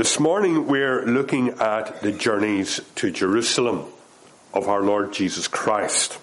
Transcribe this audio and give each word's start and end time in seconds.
This 0.00 0.18
morning 0.18 0.66
we're 0.66 1.04
looking 1.04 1.50
at 1.60 2.00
the 2.00 2.10
journeys 2.10 2.80
to 2.94 3.10
Jerusalem 3.10 3.84
of 4.54 4.66
our 4.66 4.80
Lord 4.80 5.12
Jesus 5.12 5.46
Christ. 5.46 6.16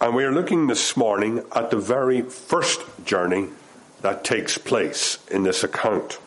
And 0.00 0.14
we're 0.14 0.32
looking 0.32 0.66
this 0.66 0.96
morning 0.96 1.44
at 1.54 1.70
the 1.70 1.76
very 1.76 2.22
first 2.22 2.80
journey 3.04 3.48
that 4.00 4.24
takes 4.24 4.56
place 4.56 5.18
in 5.30 5.42
this 5.42 5.62
account. 5.62 6.18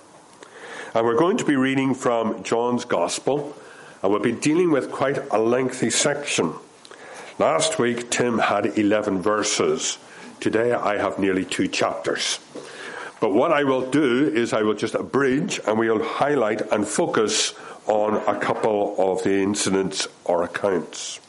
And 0.93 1.07
we're 1.07 1.17
going 1.17 1.37
to 1.37 1.43
be 1.43 1.55
reading 1.55 1.95
from 1.95 2.43
John's 2.43 2.85
Gospel, 2.85 3.55
and 4.03 4.11
we'll 4.11 4.21
be 4.21 4.31
dealing 4.31 4.69
with 4.69 4.91
quite 4.91 5.17
a 5.33 5.39
lengthy 5.39 5.89
section. 5.89 6.53
Last 7.39 7.79
week, 7.79 8.11
Tim 8.11 8.37
had 8.37 8.77
11 8.77 9.23
verses. 9.23 9.97
Today, 10.39 10.71
I 10.71 10.99
have 10.99 11.17
nearly 11.17 11.45
two 11.45 11.67
chapters. 11.67 12.37
But 13.19 13.33
what 13.33 13.51
I 13.51 13.63
will 13.63 13.89
do 13.89 14.27
is 14.27 14.53
I 14.53 14.61
will 14.61 14.75
just 14.75 14.93
abridge 14.93 15.59
and 15.65 15.79
we'll 15.79 16.03
highlight 16.03 16.61
and 16.71 16.87
focus 16.87 17.53
on 17.87 18.15
a 18.27 18.39
couple 18.39 18.95
of 18.97 19.23
the 19.23 19.41
incidents 19.41 20.07
or 20.23 20.43
accounts. 20.43 21.19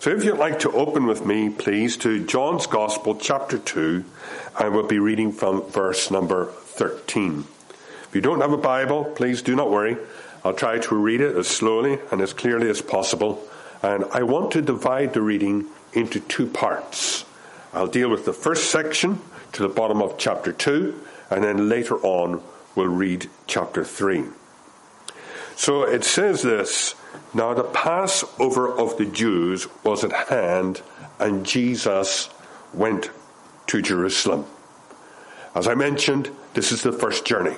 So 0.00 0.10
if 0.10 0.24
you'd 0.24 0.38
like 0.38 0.60
to 0.60 0.70
open 0.70 1.06
with 1.06 1.26
me, 1.26 1.50
please, 1.50 1.96
to 1.98 2.24
John's 2.24 2.66
Gospel, 2.66 3.16
chapter 3.16 3.58
2, 3.58 4.04
and 4.60 4.72
we'll 4.72 4.86
be 4.86 5.00
reading 5.00 5.32
from 5.32 5.62
verse 5.70 6.10
number 6.10 6.46
13. 6.46 7.44
If 8.04 8.14
you 8.14 8.20
don't 8.20 8.40
have 8.40 8.52
a 8.52 8.56
Bible, 8.56 9.04
please 9.04 9.42
do 9.42 9.56
not 9.56 9.70
worry. 9.70 9.96
I'll 10.44 10.54
try 10.54 10.78
to 10.78 10.94
read 10.94 11.20
it 11.20 11.36
as 11.36 11.48
slowly 11.48 11.98
and 12.12 12.20
as 12.20 12.32
clearly 12.32 12.70
as 12.70 12.80
possible. 12.80 13.42
And 13.82 14.04
I 14.12 14.22
want 14.22 14.52
to 14.52 14.62
divide 14.62 15.14
the 15.14 15.20
reading 15.20 15.66
into 15.92 16.20
two 16.20 16.46
parts. 16.46 17.24
I'll 17.74 17.88
deal 17.88 18.08
with 18.08 18.24
the 18.24 18.32
first 18.32 18.70
section 18.70 19.20
to 19.52 19.62
the 19.62 19.68
bottom 19.68 20.00
of 20.00 20.16
chapter 20.16 20.52
2, 20.52 20.98
and 21.30 21.44
then 21.44 21.68
later 21.68 21.98
on 21.98 22.42
we'll 22.74 22.86
read 22.86 23.28
chapter 23.46 23.84
3. 23.84 24.24
So 25.56 25.82
it 25.82 26.04
says 26.04 26.42
this 26.42 26.94
Now 27.34 27.52
the 27.54 27.64
Passover 27.64 28.72
of 28.72 28.96
the 28.96 29.04
Jews 29.04 29.66
was 29.82 30.04
at 30.04 30.28
hand, 30.28 30.82
and 31.18 31.44
Jesus 31.44 32.30
went 32.72 33.10
to 33.66 33.82
Jerusalem. 33.82 34.46
As 35.54 35.66
I 35.66 35.74
mentioned, 35.74 36.30
this 36.54 36.70
is 36.70 36.82
the 36.82 36.92
first 36.92 37.24
journey. 37.24 37.56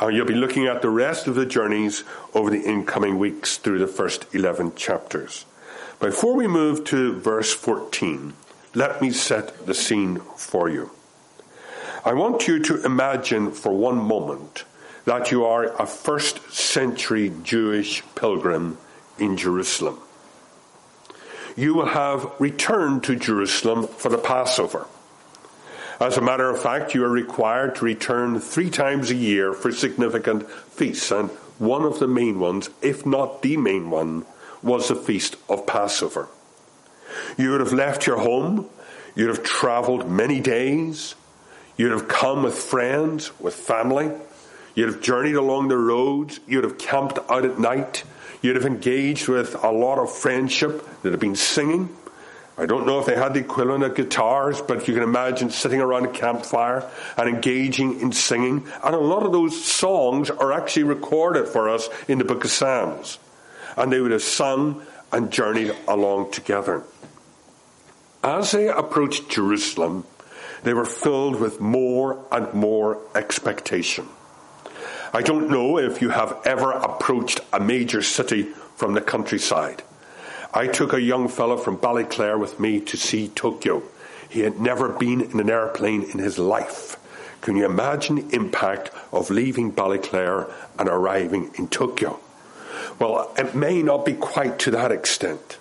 And 0.00 0.16
you'll 0.16 0.26
be 0.26 0.34
looking 0.34 0.66
at 0.66 0.80
the 0.80 0.88
rest 0.88 1.26
of 1.26 1.34
the 1.34 1.44
journeys 1.44 2.04
over 2.32 2.50
the 2.50 2.62
incoming 2.62 3.18
weeks 3.18 3.58
through 3.58 3.80
the 3.80 3.86
first 3.86 4.26
11 4.32 4.74
chapters. 4.76 5.44
Before 5.98 6.34
we 6.34 6.46
move 6.46 6.84
to 6.84 7.18
verse 7.18 7.52
14, 7.52 8.32
let 8.74 9.02
me 9.02 9.10
set 9.10 9.66
the 9.66 9.74
scene 9.74 10.20
for 10.36 10.68
you. 10.70 10.90
I 12.02 12.14
want 12.14 12.48
you 12.48 12.58
to 12.60 12.82
imagine 12.82 13.52
for 13.52 13.72
one 13.72 13.98
moment 13.98 14.64
that 15.04 15.30
you 15.30 15.44
are 15.44 15.64
a 15.64 15.86
first 15.86 16.50
century 16.50 17.30
Jewish 17.42 18.02
pilgrim 18.14 18.78
in 19.18 19.36
Jerusalem. 19.36 19.98
You 21.56 21.74
will 21.74 21.88
have 21.88 22.32
returned 22.38 23.04
to 23.04 23.16
Jerusalem 23.16 23.86
for 23.86 24.08
the 24.08 24.16
Passover. 24.16 24.86
As 26.00 26.16
a 26.16 26.22
matter 26.22 26.48
of 26.48 26.62
fact, 26.62 26.94
you 26.94 27.04
are 27.04 27.10
required 27.10 27.74
to 27.76 27.84
return 27.84 28.40
three 28.40 28.70
times 28.70 29.10
a 29.10 29.14
year 29.14 29.52
for 29.52 29.70
significant 29.70 30.48
feasts, 30.50 31.10
and 31.10 31.28
one 31.58 31.82
of 31.82 31.98
the 31.98 32.08
main 32.08 32.40
ones, 32.40 32.70
if 32.80 33.04
not 33.04 33.42
the 33.42 33.58
main 33.58 33.90
one, 33.90 34.24
was 34.62 34.88
the 34.88 34.96
feast 34.96 35.36
of 35.50 35.66
Passover. 35.66 36.28
You 37.36 37.50
would 37.50 37.60
have 37.60 37.74
left 37.74 38.06
your 38.06 38.20
home, 38.20 38.70
you'd 39.14 39.28
have 39.28 39.42
traveled 39.42 40.08
many 40.08 40.40
days, 40.40 41.14
You'd 41.80 41.92
have 41.92 42.08
come 42.08 42.42
with 42.42 42.58
friends, 42.58 43.32
with 43.40 43.54
family. 43.54 44.10
You'd 44.74 44.90
have 44.90 45.00
journeyed 45.00 45.36
along 45.36 45.68
the 45.68 45.78
roads. 45.78 46.38
You'd 46.46 46.64
have 46.64 46.76
camped 46.76 47.18
out 47.30 47.46
at 47.46 47.58
night. 47.58 48.04
You'd 48.42 48.56
have 48.56 48.66
engaged 48.66 49.28
with 49.28 49.54
a 49.64 49.70
lot 49.70 49.98
of 49.98 50.12
friendship 50.14 50.86
that 51.00 51.12
have 51.12 51.20
been 51.20 51.36
singing. 51.36 51.88
I 52.58 52.66
don't 52.66 52.84
know 52.84 52.98
if 53.00 53.06
they 53.06 53.16
had 53.16 53.32
the 53.32 53.40
equivalent 53.40 53.82
of 53.82 53.94
guitars, 53.94 54.60
but 54.60 54.88
you 54.88 54.92
can 54.92 55.02
imagine 55.02 55.48
sitting 55.48 55.80
around 55.80 56.04
a 56.04 56.10
campfire 56.10 56.86
and 57.16 57.30
engaging 57.30 57.98
in 58.00 58.12
singing. 58.12 58.68
And 58.84 58.94
a 58.94 58.98
lot 58.98 59.22
of 59.22 59.32
those 59.32 59.64
songs 59.64 60.28
are 60.28 60.52
actually 60.52 60.82
recorded 60.82 61.48
for 61.48 61.70
us 61.70 61.88
in 62.08 62.18
the 62.18 62.24
book 62.24 62.44
of 62.44 62.50
Psalms. 62.50 63.18
And 63.78 63.90
they 63.90 64.00
would 64.00 64.12
have 64.12 64.22
sung 64.22 64.84
and 65.12 65.30
journeyed 65.30 65.74
along 65.88 66.32
together. 66.32 66.82
As 68.22 68.52
they 68.52 68.68
approached 68.68 69.30
Jerusalem, 69.30 70.04
they 70.62 70.74
were 70.74 70.84
filled 70.84 71.40
with 71.40 71.60
more 71.60 72.24
and 72.30 72.52
more 72.54 72.98
expectation. 73.14 74.06
I 75.12 75.22
don't 75.22 75.50
know 75.50 75.78
if 75.78 76.00
you 76.00 76.10
have 76.10 76.38
ever 76.44 76.70
approached 76.70 77.40
a 77.52 77.58
major 77.58 78.02
city 78.02 78.44
from 78.76 78.94
the 78.94 79.00
countryside. 79.00 79.82
I 80.52 80.66
took 80.66 80.92
a 80.92 81.00
young 81.00 81.28
fellow 81.28 81.56
from 81.56 81.78
Ballyclare 81.78 82.38
with 82.38 82.60
me 82.60 82.80
to 82.80 82.96
see 82.96 83.28
Tokyo. 83.28 83.82
He 84.28 84.40
had 84.40 84.60
never 84.60 84.88
been 84.88 85.20
in 85.20 85.40
an 85.40 85.50
airplane 85.50 86.02
in 86.02 86.18
his 86.18 86.38
life. 86.38 86.96
Can 87.40 87.56
you 87.56 87.64
imagine 87.64 88.16
the 88.16 88.36
impact 88.36 88.90
of 89.12 89.30
leaving 89.30 89.72
Ballyclare 89.72 90.50
and 90.78 90.88
arriving 90.88 91.50
in 91.56 91.68
Tokyo? 91.68 92.20
Well, 92.98 93.32
it 93.36 93.54
may 93.54 93.82
not 93.82 94.04
be 94.04 94.14
quite 94.14 94.58
to 94.60 94.70
that 94.72 94.92
extent. 94.92 95.58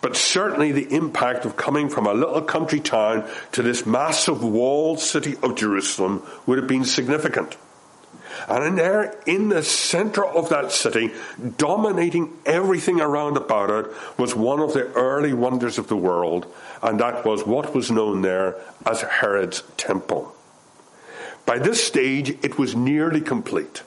But 0.00 0.16
certainly 0.16 0.72
the 0.72 0.94
impact 0.94 1.44
of 1.44 1.56
coming 1.56 1.88
from 1.88 2.06
a 2.06 2.14
little 2.14 2.42
country 2.42 2.80
town 2.80 3.28
to 3.52 3.62
this 3.62 3.86
massive 3.86 4.42
walled 4.42 5.00
city 5.00 5.36
of 5.42 5.56
Jerusalem 5.56 6.22
would 6.46 6.58
have 6.58 6.68
been 6.68 6.84
significant. 6.84 7.56
And 8.48 8.64
in 8.64 8.74
there, 8.76 9.18
in 9.26 9.48
the 9.48 9.62
center 9.62 10.24
of 10.24 10.50
that 10.50 10.70
city, 10.70 11.10
dominating 11.56 12.32
everything 12.44 13.00
around 13.00 13.36
about 13.36 13.70
it, 13.70 13.92
was 14.18 14.34
one 14.34 14.60
of 14.60 14.74
the 14.74 14.86
early 14.92 15.32
wonders 15.32 15.78
of 15.78 15.88
the 15.88 15.96
world, 15.96 16.46
and 16.82 17.00
that 17.00 17.24
was 17.24 17.46
what 17.46 17.74
was 17.74 17.90
known 17.90 18.22
there 18.22 18.56
as 18.84 19.00
Herod's 19.00 19.62
Temple. 19.76 20.34
By 21.46 21.58
this 21.58 21.82
stage, 21.82 22.36
it 22.42 22.58
was 22.58 22.76
nearly 22.76 23.20
complete. 23.20 23.82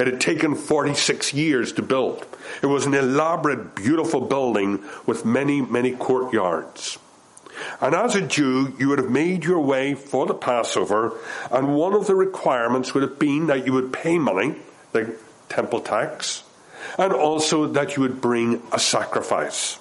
It 0.00 0.06
had 0.06 0.18
taken 0.18 0.54
46 0.54 1.34
years 1.34 1.74
to 1.74 1.82
build. 1.82 2.26
It 2.62 2.66
was 2.66 2.86
an 2.86 2.94
elaborate, 2.94 3.74
beautiful 3.74 4.22
building 4.22 4.82
with 5.04 5.26
many, 5.26 5.60
many 5.60 5.92
courtyards. 5.92 6.98
And 7.82 7.94
as 7.94 8.14
a 8.14 8.22
Jew, 8.22 8.74
you 8.78 8.88
would 8.88 8.98
have 8.98 9.10
made 9.10 9.44
your 9.44 9.60
way 9.60 9.92
for 9.92 10.24
the 10.24 10.32
Passover, 10.32 11.12
and 11.50 11.76
one 11.76 11.92
of 11.92 12.06
the 12.06 12.14
requirements 12.14 12.94
would 12.94 13.02
have 13.02 13.18
been 13.18 13.48
that 13.48 13.66
you 13.66 13.74
would 13.74 13.92
pay 13.92 14.18
money, 14.18 14.54
the 14.92 15.14
temple 15.50 15.80
tax, 15.80 16.44
and 16.96 17.12
also 17.12 17.66
that 17.66 17.94
you 17.94 18.02
would 18.02 18.22
bring 18.22 18.62
a 18.72 18.78
sacrifice. 18.78 19.78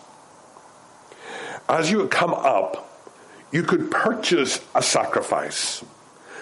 As 1.69 1.89
you 1.89 1.99
would 1.99 2.11
come 2.11 2.33
up, 2.33 3.07
you 3.53 3.63
could 3.63 3.89
purchase 3.89 4.59
a 4.75 4.81
sacrifice. 4.81 5.81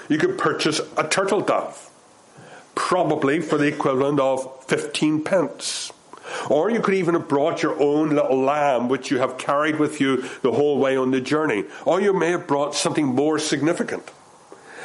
You 0.10 0.18
could 0.18 0.40
purchase 0.40 0.82
a 0.98 1.08
turtle 1.08 1.42
dove 1.42 1.87
probably 2.78 3.42
for 3.42 3.58
the 3.58 3.66
equivalent 3.66 4.20
of 4.20 4.64
15 4.66 5.24
pence. 5.24 5.92
Or 6.50 6.70
you 6.70 6.80
could 6.80 6.94
even 6.94 7.16
have 7.16 7.28
brought 7.28 7.64
your 7.64 7.82
own 7.82 8.12
little 8.12 8.40
lamb, 8.40 8.88
which 8.88 9.10
you 9.10 9.18
have 9.18 9.38
carried 9.38 9.80
with 9.80 10.00
you 10.00 10.22
the 10.44 10.52
whole 10.52 10.78
way 10.78 10.96
on 10.96 11.12
the 11.12 11.20
journey. 11.20 11.66
Or 11.86 12.00
you 12.00 12.14
may 12.14 12.32
have 12.32 12.46
brought 12.46 12.76
something 12.76 13.06
more 13.06 13.40
significant. 13.40 14.12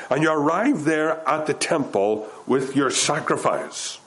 And 0.09 0.23
you 0.23 0.33
arrive 0.33 0.85
there 0.85 1.27
at 1.29 1.47
the 1.47 1.55
temple 1.55 2.29
with 2.47 2.75
your 2.75 2.91
sacrifice. 2.91 3.99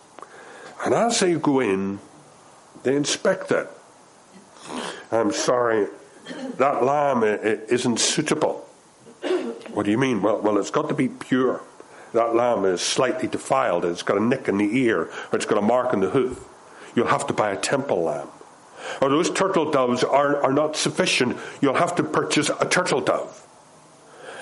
And 0.83 0.93
as 0.93 1.19
they 1.19 1.35
go 1.35 1.59
in, 1.59 1.99
they 2.83 2.95
inspect 2.95 3.51
it. 3.51 3.69
I'm 5.11 5.31
sorry, 5.31 5.87
that 6.57 6.83
lamb 6.83 7.23
isn't 7.23 7.99
suitable. 7.99 8.67
What 9.73 9.85
do 9.85 9.91
you 9.91 9.97
mean? 9.97 10.21
Well, 10.21 10.41
well, 10.41 10.57
it's 10.57 10.71
got 10.71 10.89
to 10.89 10.95
be 10.95 11.07
pure 11.07 11.61
that 12.15 12.35
lamb 12.35 12.65
is 12.65 12.81
slightly 12.81 13.27
defiled, 13.27 13.85
it's 13.85 14.03
got 14.03 14.17
a 14.17 14.23
nick 14.23 14.47
in 14.47 14.57
the 14.57 14.77
ear, 14.79 15.03
or 15.03 15.29
it's 15.33 15.45
got 15.45 15.57
a 15.57 15.61
mark 15.61 15.93
in 15.93 15.99
the 15.99 16.09
hoof, 16.09 16.43
you'll 16.95 17.07
have 17.07 17.27
to 17.27 17.33
buy 17.33 17.51
a 17.51 17.57
temple 17.57 18.03
lamb. 18.03 18.27
Or 19.01 19.09
those 19.09 19.29
turtle 19.29 19.71
doves 19.71 20.03
are, 20.03 20.41
are 20.43 20.53
not 20.53 20.75
sufficient, 20.75 21.37
you'll 21.61 21.75
have 21.75 21.95
to 21.95 22.03
purchase 22.03 22.49
a 22.49 22.67
turtle 22.67 23.01
dove. 23.01 23.45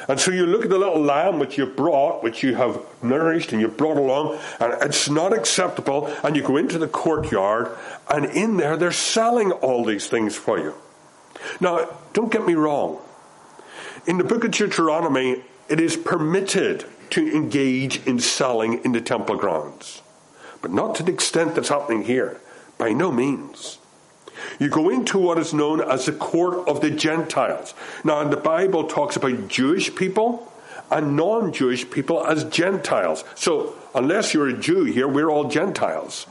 And 0.08 0.20
so 0.20 0.32
you 0.32 0.46
look 0.46 0.64
at 0.64 0.70
the 0.70 0.78
little 0.78 1.02
lamb 1.02 1.40
which 1.40 1.58
you 1.58 1.66
brought, 1.66 2.24
which 2.24 2.44
you 2.44 2.56
have 2.56 2.82
nourished 3.02 3.54
and 3.54 3.62
you 3.62 3.70
brought 3.70 3.98
along, 3.98 4.38
and 4.60 4.74
it's 4.82 5.10
not 5.10 5.32
acceptable. 5.32 6.08
And 6.24 6.36
you 6.36 6.44
go 6.44 6.58
into 6.58 6.78
the 6.78 6.88
courtyard, 6.88 7.70
and 8.10 8.26
in 8.26 8.58
there 8.58 8.76
they're 8.76 8.92
selling 8.92 9.52
all 9.52 9.86
these 9.86 10.08
things 10.08 10.36
for 10.36 10.60
you. 10.60 10.74
Now, 11.62 11.90
don't 12.12 12.32
get 12.32 12.46
me 12.46 12.54
wrong. 12.54 13.00
In 14.06 14.18
the 14.18 14.24
book 14.26 14.44
of 14.44 14.52
Deuteronomy, 14.52 15.42
it 15.70 15.80
is 15.80 15.98
permitted 15.98 16.86
to 17.12 17.36
engage 17.36 18.06
in 18.08 18.20
selling 18.20 18.84
in 18.84 18.92
the 18.92 19.02
temple 19.02 19.36
grounds. 19.36 20.02
But 20.62 20.72
not 20.72 20.96
to 20.96 21.04
the 21.04 21.12
extent 21.12 21.56
that's 21.56 21.70
happening 21.70 22.04
here. 22.04 22.40
By 22.78 22.94
no 22.94 23.12
means. 23.12 23.78
You 24.60 24.70
go 24.70 24.90
into 24.90 25.18
what 25.20 25.38
is 25.38 25.54
known 25.54 25.80
as 25.80 26.06
the 26.06 26.12
court 26.12 26.68
of 26.68 26.82
the 26.82 26.90
Gentiles. 26.90 27.74
Now, 28.04 28.24
the 28.24 28.38
Bible 28.38 28.86
talks 28.86 29.16
about 29.16 29.48
Jewish 29.48 29.94
people 29.94 30.52
and 30.90 31.16
non 31.16 31.54
Jewish 31.54 31.90
people 31.90 32.26
as 32.26 32.44
Gentiles. 32.46 33.24
So, 33.36 33.76
unless 33.94 34.34
you're 34.34 34.50
a 34.50 34.58
Jew 34.58 34.84
here, 34.86 35.08
we're 35.08 35.30
all 35.30 35.50
Gentiles. 35.50 36.26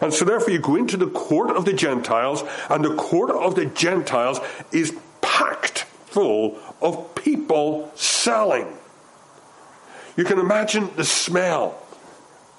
And 0.00 0.12
so, 0.12 0.24
therefore, 0.24 0.50
you 0.50 0.60
go 0.60 0.76
into 0.76 0.96
the 0.96 1.08
court 1.08 1.50
of 1.50 1.64
the 1.64 1.72
Gentiles, 1.72 2.42
and 2.68 2.84
the 2.84 2.94
court 2.94 3.30
of 3.30 3.54
the 3.54 3.66
Gentiles 3.66 4.40
is 4.72 4.96
packed 5.20 5.84
full 6.06 6.58
of 6.80 7.14
people 7.14 7.90
selling. 7.94 8.77
You 10.18 10.24
can 10.24 10.40
imagine 10.40 10.90
the 10.96 11.04
smell 11.04 11.80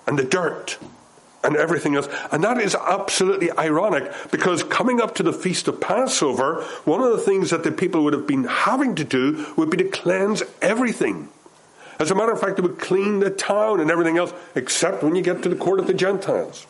and 0.07 0.17
the 0.17 0.23
dirt 0.23 0.77
and 1.43 1.57
everything 1.57 1.97
else. 1.97 2.07
And 2.31 2.41
that 2.45 2.57
is 2.57 2.73
absolutely 2.73 3.51
ironic 3.51 4.13
because 4.31 4.63
coming 4.63 5.01
up 5.01 5.15
to 5.15 5.23
the 5.23 5.33
feast 5.33 5.67
of 5.67 5.81
Passover, 5.81 6.63
one 6.85 7.01
of 7.01 7.11
the 7.11 7.17
things 7.17 7.49
that 7.49 7.65
the 7.65 7.71
people 7.73 8.05
would 8.05 8.13
have 8.13 8.25
been 8.25 8.45
having 8.45 8.95
to 8.95 9.03
do 9.03 9.45
would 9.57 9.69
be 9.69 9.75
to 9.75 9.89
cleanse 9.89 10.41
everything. 10.61 11.27
As 11.99 12.11
a 12.11 12.15
matter 12.15 12.31
of 12.31 12.39
fact, 12.39 12.55
they 12.55 12.61
would 12.61 12.79
clean 12.79 13.19
the 13.19 13.29
town 13.29 13.81
and 13.81 13.91
everything 13.91 14.17
else, 14.17 14.31
except 14.55 15.03
when 15.03 15.15
you 15.15 15.21
get 15.21 15.43
to 15.43 15.49
the 15.49 15.57
court 15.57 15.81
of 15.81 15.87
the 15.87 15.93
Gentiles. 15.93 16.65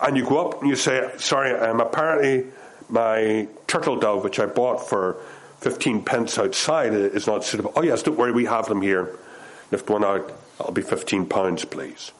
And 0.00 0.16
you 0.16 0.24
go 0.24 0.48
up 0.48 0.62
and 0.62 0.70
you 0.70 0.76
say, 0.76 1.06
Sorry, 1.18 1.52
um, 1.52 1.82
apparently 1.82 2.50
my 2.88 3.46
turtle 3.66 3.96
dove, 3.96 4.24
which 4.24 4.40
I 4.40 4.46
bought 4.46 4.88
for 4.88 5.18
15 5.60 6.02
pence 6.04 6.38
outside, 6.38 6.94
is 6.94 7.26
not 7.26 7.44
suitable. 7.44 7.74
Oh, 7.76 7.82
yes, 7.82 8.04
don't 8.04 8.16
worry, 8.16 8.32
we 8.32 8.46
have 8.46 8.68
them 8.68 8.80
here. 8.80 9.18
Lift 9.70 9.90
one 9.90 10.04
out, 10.04 10.32
that'll 10.56 10.72
be 10.72 10.82
15 10.82 11.26
pounds, 11.26 11.64
please. 11.64 12.12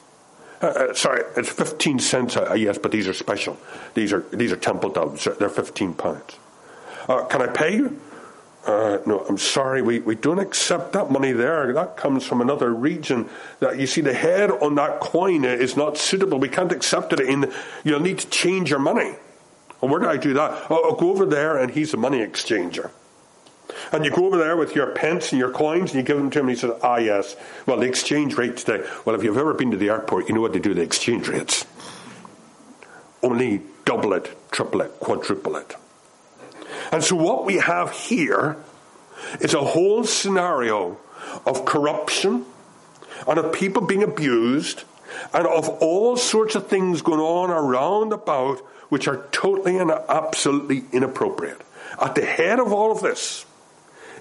Uh, 0.60 0.66
uh, 0.66 0.94
sorry, 0.94 1.22
it's 1.36 1.50
15 1.50 1.98
cents. 1.98 2.36
Uh, 2.36 2.54
yes, 2.54 2.78
but 2.78 2.90
these 2.90 3.06
are 3.06 3.14
special. 3.14 3.56
These 3.94 4.12
are 4.12 4.24
these 4.32 4.50
are 4.50 4.56
temple 4.56 4.90
doves. 4.90 5.28
They're 5.38 5.48
15 5.48 5.94
pounds. 5.94 6.36
Uh, 7.08 7.24
can 7.24 7.42
I 7.42 7.46
pay 7.46 7.76
you? 7.76 8.00
Uh, 8.66 8.98
no, 9.06 9.20
I'm 9.20 9.38
sorry, 9.38 9.80
we, 9.80 10.00
we 10.00 10.14
don't 10.14 10.40
accept 10.40 10.92
that 10.92 11.10
money 11.10 11.32
there. 11.32 11.72
That 11.72 11.96
comes 11.96 12.26
from 12.26 12.42
another 12.42 12.74
region. 12.74 13.28
That 13.60 13.78
you 13.78 13.86
see, 13.86 14.02
the 14.02 14.12
head 14.12 14.50
on 14.50 14.74
that 14.74 15.00
coin 15.00 15.44
is 15.44 15.76
not 15.76 15.96
suitable. 15.96 16.38
We 16.38 16.50
can't 16.50 16.72
accept 16.72 17.12
it. 17.14 17.20
In 17.20 17.50
you'll 17.84 18.00
need 18.00 18.18
to 18.18 18.28
change 18.28 18.68
your 18.68 18.80
money. 18.80 19.14
Well, 19.80 19.90
where 19.90 20.00
do 20.00 20.08
I 20.08 20.16
do 20.16 20.34
that? 20.34 20.66
Oh, 20.70 20.90
I'll 20.90 20.96
go 20.96 21.10
over 21.10 21.24
there, 21.24 21.56
and 21.56 21.70
he's 21.70 21.94
a 21.94 21.96
money 21.96 22.18
exchanger. 22.18 22.90
And 23.92 24.04
you 24.04 24.10
go 24.10 24.26
over 24.26 24.36
there 24.36 24.56
with 24.56 24.74
your 24.74 24.88
pence 24.88 25.32
and 25.32 25.38
your 25.38 25.50
coins 25.50 25.90
and 25.90 26.00
you 26.00 26.02
give 26.02 26.16
them 26.16 26.30
to 26.30 26.38
him 26.40 26.48
and 26.48 26.56
he 26.56 26.60
says, 26.60 26.72
ah, 26.82 26.96
yes, 26.96 27.36
well, 27.66 27.78
the 27.78 27.86
exchange 27.86 28.34
rate 28.36 28.56
today. 28.56 28.86
Well, 29.04 29.14
if 29.14 29.22
you've 29.22 29.38
ever 29.38 29.54
been 29.54 29.70
to 29.70 29.76
the 29.76 29.90
airport, 29.90 30.28
you 30.28 30.34
know 30.34 30.40
what 30.40 30.52
they 30.52 30.58
do 30.58 30.74
the 30.74 30.82
exchange 30.82 31.28
rates. 31.28 31.64
Only 33.22 33.62
double 33.84 34.12
it, 34.12 34.36
triple 34.50 34.80
it, 34.80 34.92
quadruple 35.00 35.56
it. 35.56 35.74
And 36.92 37.02
so 37.02 37.16
what 37.16 37.44
we 37.44 37.56
have 37.56 37.92
here 37.92 38.56
is 39.40 39.54
a 39.54 39.60
whole 39.60 40.04
scenario 40.04 40.98
of 41.44 41.64
corruption 41.64 42.44
and 43.26 43.38
of 43.38 43.52
people 43.52 43.82
being 43.82 44.02
abused 44.02 44.84
and 45.32 45.46
of 45.46 45.68
all 45.68 46.16
sorts 46.16 46.54
of 46.54 46.66
things 46.66 47.02
going 47.02 47.20
on 47.20 47.50
around 47.50 48.12
about 48.12 48.58
which 48.88 49.08
are 49.08 49.26
totally 49.32 49.78
and 49.78 49.90
absolutely 49.90 50.84
inappropriate. 50.92 51.60
At 52.00 52.14
the 52.14 52.24
head 52.24 52.60
of 52.60 52.72
all 52.72 52.92
of 52.92 53.02
this 53.02 53.44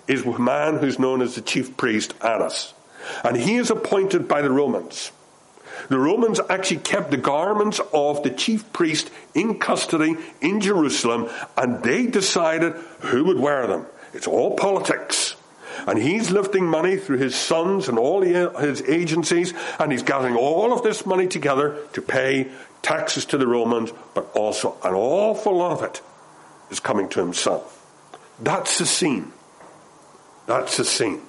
is 0.07 0.25
a 0.25 0.39
man 0.39 0.77
who's 0.77 1.00
known 1.00 1.21
as 1.21 1.36
the 1.36 1.42
chief 1.42 1.77
priest, 1.77 2.13
Annas. 2.21 2.74
And 3.24 3.38
he 3.38 3.56
is 3.56 3.69
appointed 3.69 4.27
by 4.27 4.42
the 4.42 4.51
Romans. 4.51 5.12
The 5.89 6.00
Romans 6.00 6.39
actually 6.50 6.81
kept 6.81 7.12
the 7.12 7.18
garments 7.18 7.80
of 7.94 8.24
the 8.24 8.31
chief 8.31 8.71
priest 8.74 9.12
in 9.33 9.59
custody 9.59 10.18
in 10.42 10.59
Jerusalem, 10.59 11.30
and 11.56 11.83
they 11.83 12.07
decided 12.07 12.74
who 13.01 13.25
would 13.25 13.39
wear 13.39 13.68
them. 13.68 13.86
It's 14.13 14.27
all 14.27 14.56
politics. 14.56 15.36
And 15.86 16.00
he's 16.00 16.31
lifting 16.31 16.65
money 16.65 16.98
through 16.98 17.19
his 17.19 17.36
sons 17.36 17.88
and 17.88 18.00
all 18.00 18.21
his 18.21 18.81
agencies, 18.81 19.53
and 19.80 19.92
he's 19.92 20.03
gathering 20.03 20.36
all 20.36 20.74
of 20.74 20.81
this 20.81 21.06
money 21.06 21.27
together 21.27 21.77
to 21.94 22.01
pay 22.01 22.50
taxes 22.81 23.25
to 23.25 23.38
the 23.38 23.48
Romans, 23.48 23.94
but 24.13 24.30
also 24.36 24.77
an 24.83 24.94
awful 24.94 25.57
lot 25.57 25.74
of 25.74 25.83
it 25.83 26.01
is 26.71 26.80
coming 26.80 27.07
to 27.10 27.19
himself. 27.19 27.86
That's 28.39 28.80
the 28.80 28.86
scene. 28.86 29.31
That's 30.48 30.78
the 30.78 30.86
scene. 30.86 31.22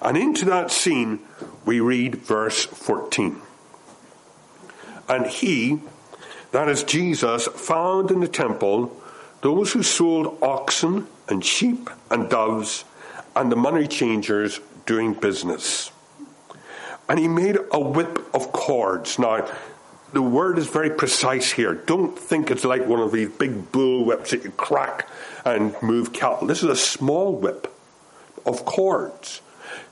And 0.00 0.16
into 0.16 0.46
that 0.46 0.70
scene, 0.70 1.20
we 1.64 1.80
read 1.80 2.16
verse 2.16 2.64
14. 2.64 3.40
And 5.08 5.26
he, 5.26 5.80
that 6.52 6.68
is 6.68 6.84
Jesus, 6.84 7.46
found 7.48 8.10
in 8.10 8.20
the 8.20 8.28
temple 8.28 8.96
those 9.42 9.72
who 9.72 9.82
sold 9.82 10.38
oxen 10.40 11.08
and 11.28 11.44
sheep 11.44 11.90
and 12.10 12.30
doves 12.30 12.84
and 13.34 13.50
the 13.50 13.56
money 13.56 13.86
changers 13.86 14.60
doing 14.86 15.14
business. 15.14 15.90
And 17.08 17.18
he 17.18 17.28
made 17.28 17.58
a 17.72 17.80
whip 17.80 18.34
of 18.34 18.52
cords. 18.52 19.18
Now, 19.18 19.48
the 20.12 20.22
word 20.22 20.58
is 20.58 20.68
very 20.68 20.90
precise 20.90 21.50
here. 21.50 21.74
Don't 21.74 22.16
think 22.16 22.50
it's 22.50 22.64
like 22.64 22.86
one 22.86 23.00
of 23.00 23.12
these 23.12 23.30
big 23.30 23.72
bull 23.72 24.04
whips 24.04 24.30
that 24.30 24.44
you 24.44 24.50
crack 24.50 25.08
and 25.44 25.74
move 25.82 26.12
cattle. 26.12 26.46
This 26.46 26.62
is 26.62 26.68
a 26.68 26.76
small 26.76 27.34
whip 27.34 27.72
of 28.46 28.64
cords. 28.64 29.40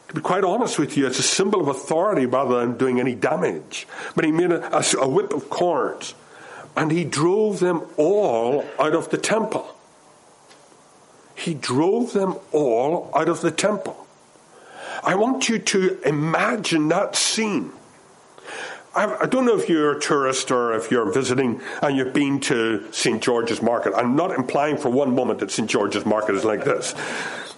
To 0.08 0.14
be 0.14 0.20
quite 0.20 0.42
honest 0.42 0.78
with 0.78 0.96
you, 0.96 1.06
it's 1.06 1.18
a 1.18 1.22
symbol 1.22 1.60
of 1.60 1.68
authority 1.68 2.26
rather 2.26 2.58
than 2.58 2.76
doing 2.76 2.98
any 2.98 3.14
damage. 3.14 3.86
But 4.16 4.24
he 4.24 4.32
made 4.32 4.50
a, 4.50 4.76
a, 4.76 4.84
a 5.02 5.08
whip 5.08 5.32
of 5.32 5.48
cords 5.48 6.14
and 6.76 6.90
he 6.90 7.04
drove 7.04 7.60
them 7.60 7.82
all 7.96 8.64
out 8.78 8.94
of 8.94 9.10
the 9.10 9.18
temple. 9.18 9.74
He 11.34 11.54
drove 11.54 12.12
them 12.12 12.36
all 12.52 13.10
out 13.14 13.28
of 13.28 13.40
the 13.40 13.50
temple. 13.50 14.06
I 15.02 15.14
want 15.14 15.48
you 15.48 15.58
to 15.58 16.00
imagine 16.04 16.88
that 16.88 17.16
scene. 17.16 17.72
I 18.92 19.26
don't 19.26 19.46
know 19.46 19.56
if 19.56 19.68
you're 19.68 19.96
a 19.96 20.00
tourist 20.00 20.50
or 20.50 20.74
if 20.74 20.90
you're 20.90 21.12
visiting 21.12 21.60
and 21.80 21.96
you've 21.96 22.12
been 22.12 22.40
to 22.40 22.92
St. 22.92 23.22
George's 23.22 23.62
Market. 23.62 23.94
I'm 23.94 24.16
not 24.16 24.32
implying 24.32 24.76
for 24.76 24.90
one 24.90 25.14
moment 25.14 25.38
that 25.38 25.52
St. 25.52 25.70
George's 25.70 26.04
Market 26.04 26.34
is 26.34 26.44
like 26.44 26.64
this. 26.64 26.92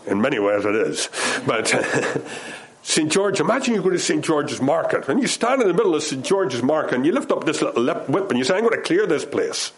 In 0.06 0.20
many 0.20 0.38
ways, 0.38 0.64
it 0.64 0.74
is. 0.74 1.08
But 1.46 1.68
St. 2.82 3.10
George, 3.10 3.40
imagine 3.40 3.74
you 3.74 3.82
go 3.82 3.90
to 3.90 3.98
St. 3.98 4.24
George's 4.24 4.60
Market 4.60 5.08
and 5.08 5.20
you 5.20 5.28
stand 5.28 5.62
in 5.62 5.68
the 5.68 5.74
middle 5.74 5.94
of 5.94 6.02
St. 6.02 6.24
George's 6.24 6.62
Market 6.62 6.94
and 6.94 7.06
you 7.06 7.12
lift 7.12 7.30
up 7.30 7.44
this 7.44 7.62
little 7.62 7.86
whip 8.06 8.30
and 8.30 8.38
you 8.38 8.44
say, 8.44 8.54
I'm 8.54 8.64
going 8.64 8.74
to 8.74 8.82
clear 8.82 9.06
this 9.06 9.24
place. 9.24 9.72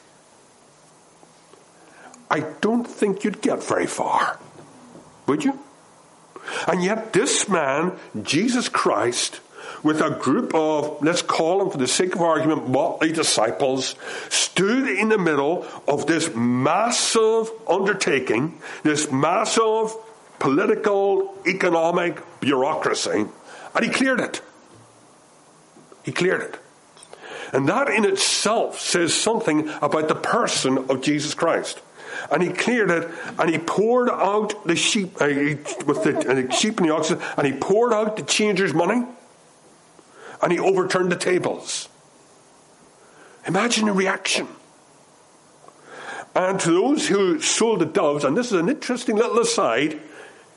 I 2.31 2.41
don't 2.61 2.85
think 2.85 3.23
you'd 3.23 3.43
get 3.43 3.63
very 3.63 3.87
far. 3.87 4.39
Would 5.27 5.45
you? 5.45 5.59
And 6.67 6.83
yet, 6.83 7.13
this 7.13 7.49
man, 7.49 7.93
Jesus 8.23 8.69
Christ, 8.69 9.41
with 9.83 10.01
a 10.01 10.11
group 10.11 10.55
of, 10.55 11.03
let's 11.03 11.23
call 11.23 11.59
them 11.59 11.71
for 11.71 11.79
the 11.79 11.87
sake 11.87 12.15
of 12.15 12.23
argument, 12.23 12.69
motley 12.69 13.13
disciples, 13.13 13.95
stood 14.29 14.89
in 14.89 15.11
the 15.11 15.19
middle 15.19 15.67
of 15.87 16.07
this 16.07 16.35
massive 16.35 17.51
undertaking, 17.69 18.59
this 18.83 19.11
massive 19.11 19.95
political, 20.45 21.35
economic 21.47 22.21
bureaucracy, 22.41 23.25
and 23.75 23.83
he 23.85 23.91
cleared 23.91 24.21
it. 24.21 24.43
He 26.03 26.13
cleared 26.13 26.43
it. 26.43 26.59
And 27.55 27.67
that 27.71 27.89
in 27.89 28.05
itself 28.05 28.79
says 28.79 29.15
something 29.15 29.71
about 29.81 30.09
the 30.09 30.15
person 30.15 30.77
of 30.91 31.01
Jesus 31.01 31.33
Christ. 31.33 31.81
And 32.31 32.43
he 32.43 32.51
cleared 32.51 32.91
it, 32.91 33.11
and 33.39 33.49
he 33.49 33.57
poured 33.59 34.11
out 34.11 34.67
the 34.67 34.77
sheep 34.77 35.17
uh, 35.19 35.29
with 35.87 36.05
the, 36.05 36.15
uh, 36.29 36.35
the 36.35 36.53
sheep 36.53 36.79
and 36.79 36.91
the 36.91 36.95
oxen, 36.95 37.19
and 37.39 37.47
he 37.47 37.55
poured 37.55 37.95
out 37.95 38.19
the 38.19 38.23
changers' 38.23 38.75
money, 38.75 39.03
and 40.43 40.53
he 40.53 40.59
overturned 40.59 41.11
the 41.11 41.17
tables. 41.17 41.89
Imagine 43.47 43.87
the 43.87 43.93
reaction. 43.93 44.47
And 46.35 46.61
to 46.61 46.71
those 46.71 47.09
who 47.09 47.41
sold 47.41 47.81
the 47.81 47.87
doves, 47.87 48.25
and 48.25 48.37
this 48.37 48.53
is 48.53 48.61
an 48.61 48.69
interesting 48.69 49.17
little 49.17 49.39
aside, 49.39 50.01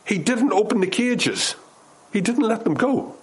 he 0.07 0.17
didn't 0.17 0.53
open 0.53 0.79
the 0.79 0.87
cages. 0.87 1.55
He 2.13 2.21
didn't 2.21 2.47
let 2.47 2.63
them 2.63 2.73
go. 2.73 3.15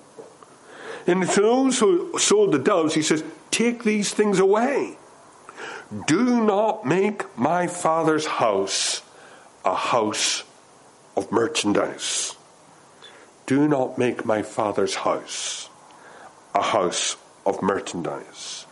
And 1.06 1.28
to 1.28 1.40
those 1.40 1.78
who 1.78 2.18
sold 2.18 2.52
the 2.52 2.58
doves, 2.58 2.94
he 2.94 3.02
says, 3.02 3.24
Take 3.50 3.84
these 3.84 4.12
things 4.12 4.38
away. 4.38 4.96
Do 6.06 6.44
not 6.44 6.84
make 6.84 7.36
my 7.38 7.66
father's 7.66 8.26
house 8.26 9.02
a 9.64 9.74
house 9.74 10.44
of 11.16 11.30
merchandise. 11.30 12.34
Do 13.46 13.68
not 13.68 13.98
make 13.98 14.24
my 14.24 14.42
father's 14.42 14.94
house 14.94 15.68
a 16.54 16.62
house 16.62 17.16
of 17.46 17.62
merchandise. 17.62 18.66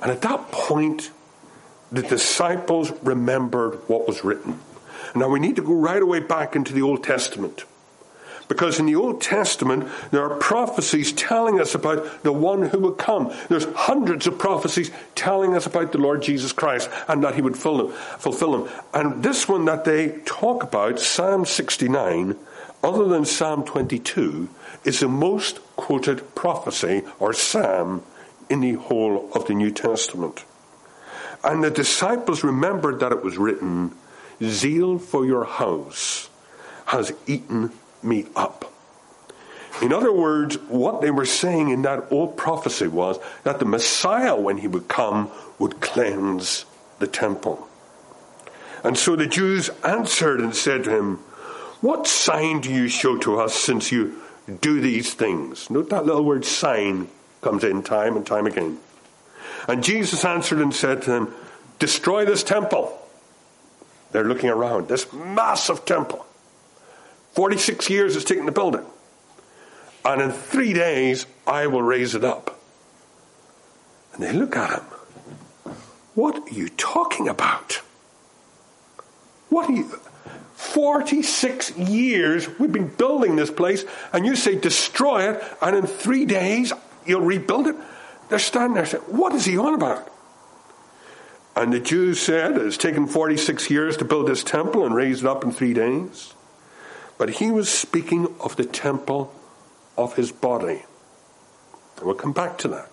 And 0.00 0.10
at 0.10 0.22
that 0.22 0.50
point, 0.50 1.10
the 1.90 2.02
disciples 2.02 2.92
remembered 3.02 3.74
what 3.88 4.06
was 4.06 4.24
written. 4.24 4.58
Now 5.14 5.28
we 5.28 5.40
need 5.40 5.56
to 5.56 5.62
go 5.62 5.74
right 5.74 6.02
away 6.02 6.20
back 6.20 6.56
into 6.56 6.72
the 6.72 6.82
Old 6.82 7.04
Testament. 7.04 7.64
Because 8.48 8.78
in 8.78 8.86
the 8.86 8.96
Old 8.96 9.22
Testament, 9.22 9.88
there 10.10 10.24
are 10.24 10.36
prophecies 10.36 11.12
telling 11.12 11.58
us 11.58 11.74
about 11.74 12.22
the 12.22 12.32
one 12.32 12.62
who 12.66 12.80
would 12.80 12.98
come. 12.98 13.32
There's 13.48 13.64
hundreds 13.74 14.26
of 14.26 14.38
prophecies 14.38 14.90
telling 15.14 15.54
us 15.54 15.64
about 15.64 15.92
the 15.92 15.98
Lord 15.98 16.22
Jesus 16.22 16.52
Christ 16.52 16.90
and 17.08 17.24
that 17.24 17.34
he 17.34 17.40
would 17.40 17.56
fulfill 17.56 17.88
them. 18.18 18.68
And 18.92 19.22
this 19.22 19.48
one 19.48 19.64
that 19.66 19.84
they 19.84 20.20
talk 20.26 20.62
about, 20.64 21.00
Psalm 21.00 21.46
69, 21.46 22.36
other 22.82 23.04
than 23.04 23.24
Psalm 23.24 23.64
22, 23.64 24.50
is 24.84 25.00
the 25.00 25.08
most 25.08 25.60
quoted 25.76 26.34
prophecy 26.34 27.04
or 27.20 27.32
psalm 27.32 28.02
in 28.50 28.60
the 28.60 28.72
whole 28.72 29.30
of 29.32 29.46
the 29.46 29.54
New 29.54 29.70
Testament. 29.70 30.44
And 31.42 31.64
the 31.64 31.70
disciples 31.70 32.44
remembered 32.44 33.00
that 33.00 33.12
it 33.12 33.24
was 33.24 33.38
written, 33.38 33.96
Zeal 34.42 34.98
for 34.98 35.24
your 35.24 35.44
house 35.44 36.28
has 36.86 37.12
eaten 37.26 37.72
me 38.02 38.26
up. 38.34 38.72
In 39.80 39.92
other 39.92 40.12
words, 40.12 40.56
what 40.68 41.00
they 41.00 41.10
were 41.10 41.26
saying 41.26 41.70
in 41.70 41.82
that 41.82 42.10
old 42.10 42.36
prophecy 42.36 42.86
was 42.86 43.18
that 43.44 43.58
the 43.58 43.64
Messiah, 43.64 44.36
when 44.36 44.58
he 44.58 44.68
would 44.68 44.88
come, 44.88 45.30
would 45.58 45.80
cleanse 45.80 46.66
the 46.98 47.06
temple. 47.06 47.68
And 48.84 48.98
so 48.98 49.16
the 49.16 49.26
Jews 49.26 49.70
answered 49.84 50.40
and 50.40 50.54
said 50.54 50.84
to 50.84 50.96
him, 50.96 51.16
What 51.80 52.06
sign 52.06 52.60
do 52.60 52.72
you 52.72 52.88
show 52.88 53.16
to 53.18 53.40
us 53.40 53.54
since 53.54 53.90
you 53.90 54.20
do 54.60 54.80
these 54.80 55.14
things? 55.14 55.70
Note 55.70 55.90
that 55.90 56.04
little 56.04 56.24
word 56.24 56.44
sign 56.44 57.08
comes 57.40 57.64
in 57.64 57.82
time 57.82 58.16
and 58.16 58.26
time 58.26 58.46
again. 58.46 58.78
And 59.68 59.82
Jesus 59.82 60.24
answered 60.24 60.60
and 60.60 60.74
said 60.74 61.02
to 61.02 61.10
them, 61.10 61.34
Destroy 61.78 62.24
this 62.24 62.42
temple. 62.42 62.98
They're 64.12 64.24
looking 64.24 64.50
around, 64.50 64.88
this 64.88 65.12
massive 65.12 65.84
temple. 65.84 66.24
46 67.32 67.88
years 67.88 68.14
it's 68.14 68.24
taken 68.24 68.46
to 68.46 68.52
build 68.52 68.74
it. 68.74 68.84
And 70.04 70.20
in 70.20 70.30
three 70.32 70.72
days, 70.72 71.26
I 71.46 71.66
will 71.66 71.82
raise 71.82 72.14
it 72.14 72.24
up. 72.24 72.58
And 74.12 74.22
they 74.22 74.32
look 74.32 74.56
at 74.56 74.80
him. 74.80 75.74
What 76.14 76.36
are 76.36 76.54
you 76.54 76.68
talking 76.68 77.28
about? 77.28 77.80
What 79.48 79.70
are 79.70 79.72
you. 79.72 79.98
46 80.54 81.76
years 81.76 82.48
we've 82.58 82.72
been 82.72 82.88
building 82.88 83.36
this 83.36 83.50
place, 83.50 83.84
and 84.12 84.24
you 84.24 84.36
say 84.36 84.54
destroy 84.54 85.32
it, 85.32 85.42
and 85.60 85.76
in 85.76 85.86
three 85.86 86.24
days 86.24 86.72
you'll 87.04 87.22
rebuild 87.22 87.66
it? 87.66 87.76
They're 88.28 88.38
standing 88.38 88.74
there 88.74 88.86
saying, 88.86 89.02
What 89.04 89.34
is 89.34 89.44
he 89.44 89.58
on 89.58 89.74
about? 89.74 90.08
And 91.54 91.72
the 91.72 91.80
Jews 91.80 92.20
said, 92.20 92.56
It's 92.56 92.78
taken 92.78 93.06
46 93.06 93.70
years 93.70 93.96
to 93.98 94.04
build 94.04 94.26
this 94.26 94.42
temple 94.42 94.86
and 94.86 94.94
raise 94.94 95.22
it 95.22 95.26
up 95.26 95.44
in 95.44 95.52
three 95.52 95.74
days. 95.74 96.34
But 97.18 97.30
he 97.30 97.50
was 97.50 97.68
speaking 97.68 98.34
of 98.40 98.56
the 98.56 98.64
temple 98.64 99.34
of 99.96 100.16
his 100.16 100.32
body. 100.32 100.84
And 101.96 102.06
we'll 102.06 102.14
come 102.14 102.32
back 102.32 102.58
to 102.58 102.68
that. 102.68 102.90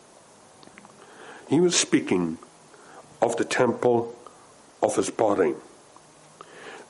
He 1.48 1.60
was 1.60 1.76
speaking 1.76 2.38
of 3.22 3.38
the 3.38 3.46
temple 3.46 4.16
of 4.84 4.96
his 4.96 5.10
body. 5.10 5.56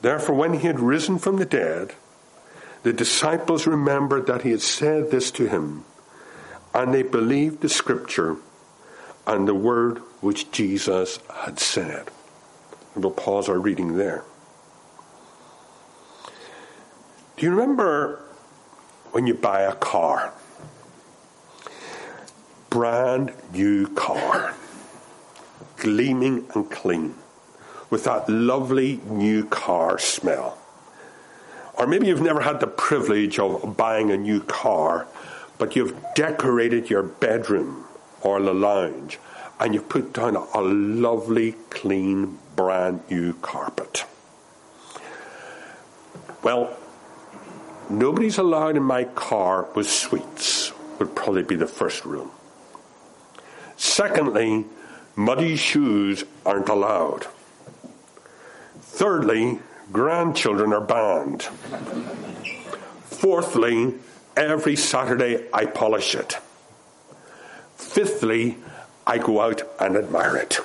Therefore, 0.00 0.34
when 0.34 0.54
he 0.54 0.66
had 0.66 0.80
risen 0.80 1.18
from 1.18 1.36
the 1.36 1.44
dead, 1.44 1.94
the 2.82 2.92
disciples 2.92 3.66
remembered 3.66 4.26
that 4.26 4.42
he 4.42 4.50
had 4.50 4.62
said 4.62 5.10
this 5.10 5.30
to 5.32 5.46
him, 5.46 5.84
and 6.74 6.94
they 6.94 7.02
believed 7.02 7.60
the 7.60 7.68
scripture 7.68 8.36
and 9.26 9.46
the 9.46 9.54
word 9.54 10.02
which 10.20 10.50
Jesus 10.50 11.18
had 11.32 11.58
said. 11.58 12.10
We'll 12.94 13.10
pause 13.10 13.48
our 13.48 13.58
reading 13.58 13.96
there. 13.96 14.24
Do 17.36 17.46
you 17.46 17.50
remember 17.50 18.20
when 19.12 19.26
you 19.26 19.34
buy 19.34 19.62
a 19.62 19.74
car? 19.74 20.32
Brand 22.68 23.32
new 23.52 23.88
car, 23.88 24.54
gleaming 25.78 26.46
and 26.54 26.70
clean, 26.70 27.14
with 27.88 28.04
that 28.04 28.28
lovely 28.28 29.00
new 29.06 29.44
car 29.44 29.98
smell. 29.98 30.58
Or 31.74 31.86
maybe 31.86 32.08
you've 32.08 32.20
never 32.20 32.42
had 32.42 32.60
the 32.60 32.66
privilege 32.66 33.38
of 33.38 33.76
buying 33.76 34.10
a 34.10 34.16
new 34.16 34.40
car, 34.40 35.06
but 35.56 35.74
you've 35.74 35.96
decorated 36.14 36.90
your 36.90 37.02
bedroom 37.02 37.86
or 38.20 38.40
the 38.40 38.52
lounge 38.52 39.18
and 39.60 39.74
you've 39.74 39.88
put 39.88 40.12
down 40.12 40.36
a 40.36 40.60
lovely, 40.60 41.52
clean, 41.68 42.38
brand 42.56 43.02
new 43.10 43.34
carpet. 43.34 44.04
Well, 46.42 46.76
Nobody's 47.90 48.38
allowed 48.38 48.76
in 48.76 48.84
my 48.84 49.02
car 49.02 49.66
with 49.74 49.90
sweets, 49.90 50.72
would 51.00 51.16
probably 51.16 51.42
be 51.42 51.56
the 51.56 51.66
first 51.66 52.04
rule. 52.04 52.30
Secondly, 53.76 54.64
muddy 55.16 55.56
shoes 55.56 56.22
aren't 56.46 56.68
allowed. 56.68 57.26
Thirdly, 58.80 59.58
grandchildren 59.90 60.72
are 60.72 60.80
banned. 60.80 61.42
Fourthly, 63.06 63.94
every 64.36 64.76
Saturday 64.76 65.48
I 65.52 65.66
polish 65.66 66.14
it. 66.14 66.38
Fifthly, 67.74 68.56
I 69.10 69.18
go 69.18 69.40
out 69.40 69.60
and 69.80 69.96
admire 69.96 70.36
it. 70.36 70.60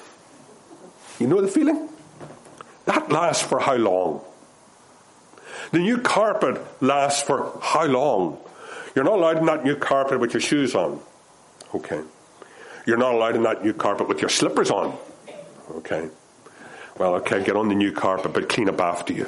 You 1.19 1.25
know 1.25 1.41
the 1.41 1.47
feeling? 1.47 1.89
That 2.85 3.11
lasts 3.11 3.41
for 3.41 3.59
how 3.59 3.73
long? 3.73 4.21
The 5.71 5.79
new 5.79 5.97
carpet 5.97 6.61
lasts 6.79 7.23
for 7.23 7.57
how 7.59 7.85
long? 7.85 8.37
You're 8.93 9.03
not 9.03 9.13
allowed 9.15 9.39
in 9.39 9.47
that 9.47 9.63
new 9.63 9.75
carpet 9.75 10.19
with 10.19 10.35
your 10.35 10.41
shoes 10.41 10.75
on. 10.75 10.99
Okay. 11.73 12.03
You're 12.85 12.97
not 12.97 13.15
allowed 13.15 13.35
in 13.35 13.41
that 13.41 13.63
new 13.65 13.73
carpet 13.73 14.07
with 14.07 14.21
your 14.21 14.29
slippers 14.29 14.69
on. 14.69 14.95
Okay. 15.77 16.07
Well, 16.99 17.15
okay, 17.15 17.43
get 17.43 17.55
on 17.55 17.69
the 17.69 17.75
new 17.75 17.93
carpet, 17.93 18.31
but 18.31 18.47
clean 18.47 18.69
up 18.69 18.79
after 18.79 19.11
you. 19.11 19.27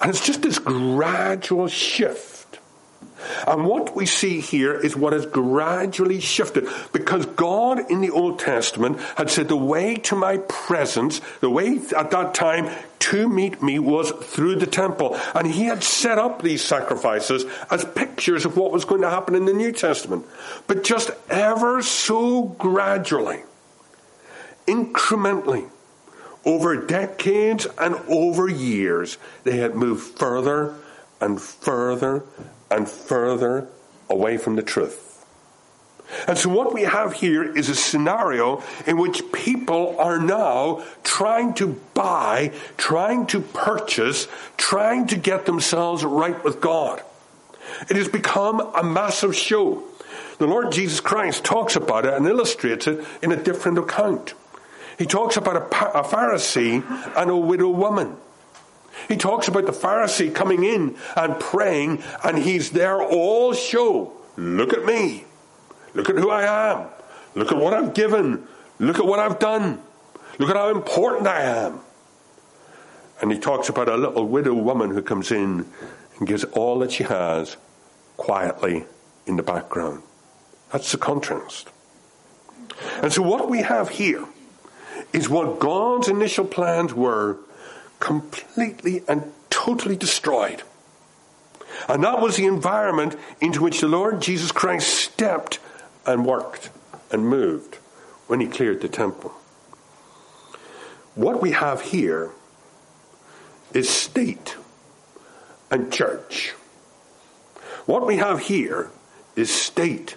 And 0.00 0.08
it's 0.08 0.24
just 0.24 0.42
this 0.42 0.60
gradual 0.60 1.66
shift 1.66 2.57
and 3.46 3.66
what 3.66 3.94
we 3.94 4.06
see 4.06 4.40
here 4.40 4.74
is 4.74 4.96
what 4.96 5.12
has 5.12 5.26
gradually 5.26 6.20
shifted 6.20 6.68
because 6.92 7.26
God 7.26 7.90
in 7.90 8.00
the 8.00 8.10
Old 8.10 8.38
Testament 8.38 9.00
had 9.16 9.30
said 9.30 9.48
the 9.48 9.56
way 9.56 9.96
to 9.96 10.16
my 10.16 10.38
presence, 10.38 11.20
the 11.40 11.50
way 11.50 11.80
at 11.96 12.10
that 12.10 12.34
time 12.34 12.70
to 13.00 13.28
meet 13.28 13.62
me 13.62 13.78
was 13.78 14.10
through 14.10 14.56
the 14.56 14.66
temple. 14.66 15.18
And 15.34 15.46
he 15.46 15.64
had 15.64 15.82
set 15.82 16.18
up 16.18 16.42
these 16.42 16.62
sacrifices 16.62 17.44
as 17.70 17.84
pictures 17.84 18.44
of 18.44 18.56
what 18.56 18.72
was 18.72 18.84
going 18.84 19.02
to 19.02 19.10
happen 19.10 19.34
in 19.34 19.44
the 19.44 19.52
New 19.52 19.72
Testament. 19.72 20.26
But 20.66 20.84
just 20.84 21.10
ever 21.30 21.82
so 21.82 22.42
gradually, 22.42 23.42
incrementally, 24.66 25.70
over 26.44 26.86
decades 26.86 27.66
and 27.78 27.94
over 28.08 28.48
years, 28.48 29.18
they 29.44 29.58
had 29.58 29.74
moved 29.74 30.18
further 30.18 30.74
and 31.20 31.40
further 31.40 32.24
and 32.70 32.88
further 32.88 33.68
away 34.08 34.36
from 34.36 34.56
the 34.56 34.62
truth. 34.62 35.08
And 36.26 36.38
so 36.38 36.48
what 36.48 36.72
we 36.72 36.82
have 36.82 37.12
here 37.12 37.44
is 37.44 37.68
a 37.68 37.74
scenario 37.74 38.62
in 38.86 38.96
which 38.96 39.30
people 39.32 39.96
are 39.98 40.18
now 40.18 40.82
trying 41.04 41.52
to 41.54 41.78
buy, 41.92 42.52
trying 42.78 43.26
to 43.26 43.40
purchase, 43.40 44.26
trying 44.56 45.06
to 45.08 45.16
get 45.16 45.44
themselves 45.44 46.04
right 46.04 46.42
with 46.42 46.60
God. 46.60 47.02
It 47.90 47.96
has 47.96 48.08
become 48.08 48.60
a 48.60 48.82
massive 48.82 49.36
show. 49.36 49.82
The 50.38 50.46
Lord 50.46 50.72
Jesus 50.72 51.00
Christ 51.00 51.44
talks 51.44 51.76
about 51.76 52.06
it 52.06 52.14
and 52.14 52.26
illustrates 52.26 52.86
it 52.86 53.04
in 53.22 53.32
a 53.32 53.36
different 53.36 53.76
account. 53.76 54.32
He 54.98 55.04
talks 55.04 55.36
about 55.36 55.56
a, 55.56 55.60
Pharisee 56.04 56.82
and 57.16 57.30
a 57.30 57.36
widow 57.36 57.68
woman. 57.68 58.16
He 59.06 59.16
talks 59.16 59.48
about 59.48 59.66
the 59.66 59.72
Pharisee 59.72 60.34
coming 60.34 60.64
in 60.64 60.96
and 61.16 61.38
praying, 61.38 62.02
and 62.24 62.38
he's 62.38 62.70
there 62.70 63.00
all 63.02 63.52
show. 63.54 64.12
Look 64.36 64.72
at 64.72 64.84
me. 64.84 65.24
Look 65.94 66.10
at 66.10 66.16
who 66.16 66.30
I 66.30 66.72
am. 66.72 66.88
Look 67.34 67.52
at 67.52 67.58
what 67.58 67.74
I've 67.74 67.94
given. 67.94 68.46
Look 68.78 68.98
at 68.98 69.06
what 69.06 69.18
I've 69.18 69.38
done. 69.38 69.80
Look 70.38 70.50
at 70.50 70.56
how 70.56 70.70
important 70.70 71.26
I 71.26 71.42
am. 71.42 71.80
And 73.20 73.32
he 73.32 73.38
talks 73.38 73.68
about 73.68 73.88
a 73.88 73.96
little 73.96 74.26
widow 74.26 74.54
woman 74.54 74.90
who 74.90 75.02
comes 75.02 75.32
in 75.32 75.66
and 76.18 76.28
gives 76.28 76.44
all 76.44 76.78
that 76.80 76.92
she 76.92 77.04
has 77.04 77.56
quietly 78.16 78.84
in 79.26 79.36
the 79.36 79.42
background. 79.42 80.02
That's 80.72 80.92
the 80.92 80.98
contrast. 80.98 81.70
And 83.02 83.12
so, 83.12 83.22
what 83.22 83.48
we 83.48 83.62
have 83.62 83.88
here 83.88 84.24
is 85.12 85.28
what 85.28 85.58
God's 85.58 86.08
initial 86.08 86.44
plans 86.44 86.94
were 86.94 87.38
completely 88.00 89.02
and 89.08 89.32
totally 89.50 89.96
destroyed. 89.96 90.62
And 91.88 92.02
that 92.04 92.20
was 92.20 92.36
the 92.36 92.46
environment 92.46 93.16
into 93.40 93.62
which 93.62 93.80
the 93.80 93.88
Lord 93.88 94.20
Jesus 94.20 94.52
Christ 94.52 94.88
stepped 94.88 95.58
and 96.06 96.24
worked 96.24 96.70
and 97.10 97.26
moved 97.26 97.76
when 98.26 98.40
he 98.40 98.46
cleared 98.46 98.80
the 98.80 98.88
temple. 98.88 99.32
What 101.14 101.42
we 101.42 101.52
have 101.52 101.80
here 101.80 102.30
is 103.72 103.88
state 103.88 104.56
and 105.70 105.92
church. 105.92 106.54
What 107.86 108.06
we 108.06 108.16
have 108.18 108.40
here 108.40 108.90
is 109.34 109.52
state 109.52 110.16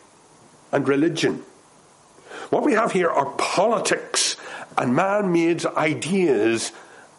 and 0.71 0.87
religion. 0.87 1.43
What 2.49 2.63
we 2.63 2.73
have 2.73 2.91
here 2.91 3.09
are 3.09 3.31
politics 3.37 4.35
and 4.77 4.95
man 4.95 5.31
made 5.31 5.65
ideas 5.65 6.71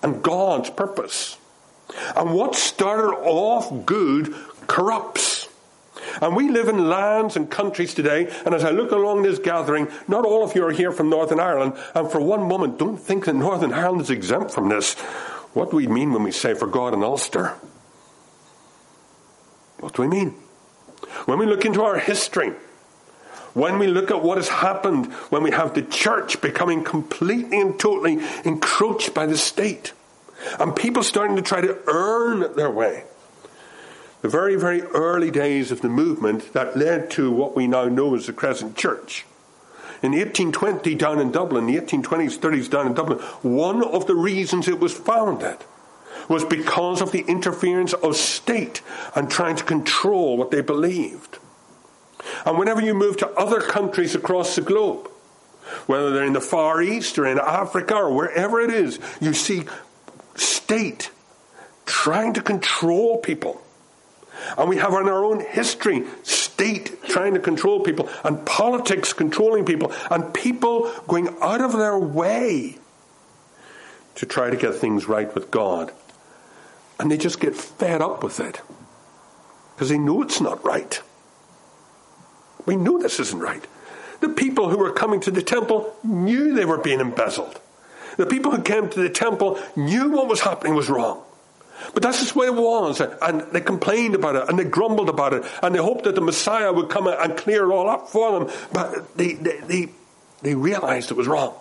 and 0.02 0.22
God's 0.22 0.70
purpose. 0.70 1.36
And 2.16 2.34
what 2.34 2.54
started 2.54 3.14
off 3.14 3.86
good 3.86 4.34
corrupts. 4.66 5.48
And 6.20 6.36
we 6.36 6.48
live 6.48 6.68
in 6.68 6.88
lands 6.88 7.36
and 7.36 7.50
countries 7.50 7.94
today, 7.94 8.30
and 8.44 8.54
as 8.54 8.64
I 8.64 8.70
look 8.70 8.92
along 8.92 9.22
this 9.22 9.38
gathering, 9.38 9.88
not 10.08 10.24
all 10.24 10.44
of 10.44 10.54
you 10.54 10.64
are 10.66 10.72
here 10.72 10.92
from 10.92 11.08
Northern 11.08 11.40
Ireland, 11.40 11.74
and 11.94 12.10
for 12.10 12.20
one 12.20 12.48
moment 12.48 12.78
don't 12.78 12.96
think 12.96 13.24
that 13.26 13.34
Northern 13.34 13.72
Ireland 13.72 14.02
is 14.02 14.10
exempt 14.10 14.50
from 14.50 14.68
this. 14.68 14.94
What 15.54 15.70
do 15.70 15.76
we 15.76 15.86
mean 15.86 16.12
when 16.12 16.22
we 16.22 16.32
say 16.32 16.54
for 16.54 16.66
God 16.66 16.94
in 16.94 17.02
Ulster? 17.02 17.54
What 19.80 19.94
do 19.94 20.02
we 20.02 20.08
mean? 20.08 20.34
When 21.26 21.38
we 21.38 21.46
look 21.46 21.64
into 21.64 21.82
our 21.82 21.98
history, 21.98 22.52
when 23.54 23.78
we 23.78 23.86
look 23.86 24.10
at 24.10 24.22
what 24.22 24.38
has 24.38 24.48
happened 24.48 25.12
when 25.30 25.42
we 25.42 25.50
have 25.50 25.74
the 25.74 25.82
church 25.82 26.40
becoming 26.40 26.84
completely 26.84 27.60
and 27.60 27.78
totally 27.78 28.18
encroached 28.44 29.14
by 29.14 29.26
the 29.26 29.36
state, 29.36 29.92
and 30.58 30.74
people 30.74 31.02
starting 31.02 31.36
to 31.36 31.42
try 31.42 31.60
to 31.60 31.78
earn 31.86 32.54
their 32.56 32.70
way. 32.70 33.04
The 34.22 34.28
very, 34.28 34.54
very 34.54 34.82
early 34.82 35.30
days 35.30 35.72
of 35.72 35.80
the 35.80 35.88
movement 35.88 36.52
that 36.52 36.76
led 36.76 37.10
to 37.12 37.30
what 37.30 37.56
we 37.56 37.66
now 37.66 37.86
know 37.86 38.14
as 38.14 38.26
the 38.26 38.32
Crescent 38.32 38.76
Church. 38.76 39.26
In 40.02 40.12
1820 40.12 40.94
down 40.94 41.20
in 41.20 41.30
Dublin, 41.30 41.66
the 41.66 41.76
1820s, 41.76 42.38
30s 42.38 42.70
down 42.70 42.86
in 42.86 42.94
Dublin, 42.94 43.18
one 43.42 43.84
of 43.84 44.06
the 44.06 44.14
reasons 44.14 44.66
it 44.66 44.80
was 44.80 44.92
founded 44.92 45.58
was 46.28 46.44
because 46.44 47.00
of 47.00 47.12
the 47.12 47.24
interference 47.28 47.92
of 47.94 48.16
state 48.16 48.80
and 49.14 49.30
trying 49.30 49.56
to 49.56 49.64
control 49.64 50.36
what 50.36 50.50
they 50.50 50.60
believed. 50.60 51.38
And 52.46 52.58
whenever 52.58 52.80
you 52.80 52.94
move 52.94 53.16
to 53.18 53.30
other 53.30 53.60
countries 53.60 54.14
across 54.14 54.54
the 54.56 54.62
globe, 54.62 55.08
whether 55.86 56.10
they're 56.10 56.24
in 56.24 56.32
the 56.32 56.40
Far 56.40 56.82
East 56.82 57.18
or 57.18 57.26
in 57.26 57.38
Africa 57.38 57.94
or 57.94 58.12
wherever 58.12 58.60
it 58.60 58.70
is, 58.70 58.98
you 59.20 59.32
see 59.32 59.64
state 60.34 61.10
trying 61.86 62.34
to 62.34 62.42
control 62.42 63.18
people. 63.18 63.60
And 64.56 64.68
we 64.68 64.76
have 64.76 64.92
in 64.92 65.08
our 65.08 65.24
own 65.24 65.40
history 65.40 66.04
state 66.22 67.02
trying 67.04 67.34
to 67.34 67.40
control 67.40 67.80
people 67.80 68.08
and 68.24 68.44
politics 68.44 69.12
controlling 69.12 69.64
people 69.64 69.92
and 70.10 70.32
people 70.34 70.90
going 71.06 71.34
out 71.40 71.60
of 71.60 71.72
their 71.72 71.98
way 71.98 72.78
to 74.16 74.26
try 74.26 74.50
to 74.50 74.56
get 74.56 74.74
things 74.74 75.08
right 75.08 75.32
with 75.34 75.50
God. 75.50 75.92
And 76.98 77.10
they 77.10 77.16
just 77.16 77.40
get 77.40 77.54
fed 77.54 78.02
up 78.02 78.22
with 78.22 78.40
it 78.40 78.60
because 79.74 79.88
they 79.88 79.98
know 79.98 80.22
it's 80.22 80.40
not 80.40 80.64
right. 80.64 81.00
We 82.66 82.76
know 82.76 82.98
this 82.98 83.20
isn't 83.20 83.38
right. 83.38 83.64
The 84.20 84.28
people 84.28 84.68
who 84.68 84.78
were 84.78 84.92
coming 84.92 85.20
to 85.22 85.30
the 85.30 85.42
temple 85.42 85.96
knew 86.04 86.54
they 86.54 86.64
were 86.64 86.78
being 86.78 87.00
embezzled. 87.00 87.60
The 88.16 88.26
people 88.26 88.52
who 88.52 88.62
came 88.62 88.88
to 88.88 89.02
the 89.02 89.10
temple 89.10 89.58
knew 89.74 90.10
what 90.10 90.28
was 90.28 90.40
happening 90.40 90.74
was 90.74 90.88
wrong. 90.88 91.22
But 91.94 92.02
that's 92.02 92.20
just 92.20 92.34
the 92.34 92.38
way 92.38 92.46
it 92.46 92.54
was. 92.54 93.00
And 93.00 93.42
they 93.52 93.60
complained 93.60 94.14
about 94.14 94.36
it 94.36 94.48
and 94.48 94.58
they 94.58 94.64
grumbled 94.64 95.08
about 95.08 95.32
it 95.32 95.44
and 95.62 95.74
they 95.74 95.80
hoped 95.80 96.04
that 96.04 96.14
the 96.14 96.20
Messiah 96.20 96.72
would 96.72 96.88
come 96.88 97.08
and 97.08 97.36
clear 97.36 97.68
it 97.68 97.74
all 97.74 97.88
up 97.88 98.08
for 98.08 98.38
them. 98.38 98.50
But 98.72 99.16
they, 99.16 99.34
they, 99.34 99.58
they, 99.60 99.88
they 100.42 100.54
realized 100.54 101.10
it 101.10 101.16
was 101.16 101.26
wrong. 101.26 101.54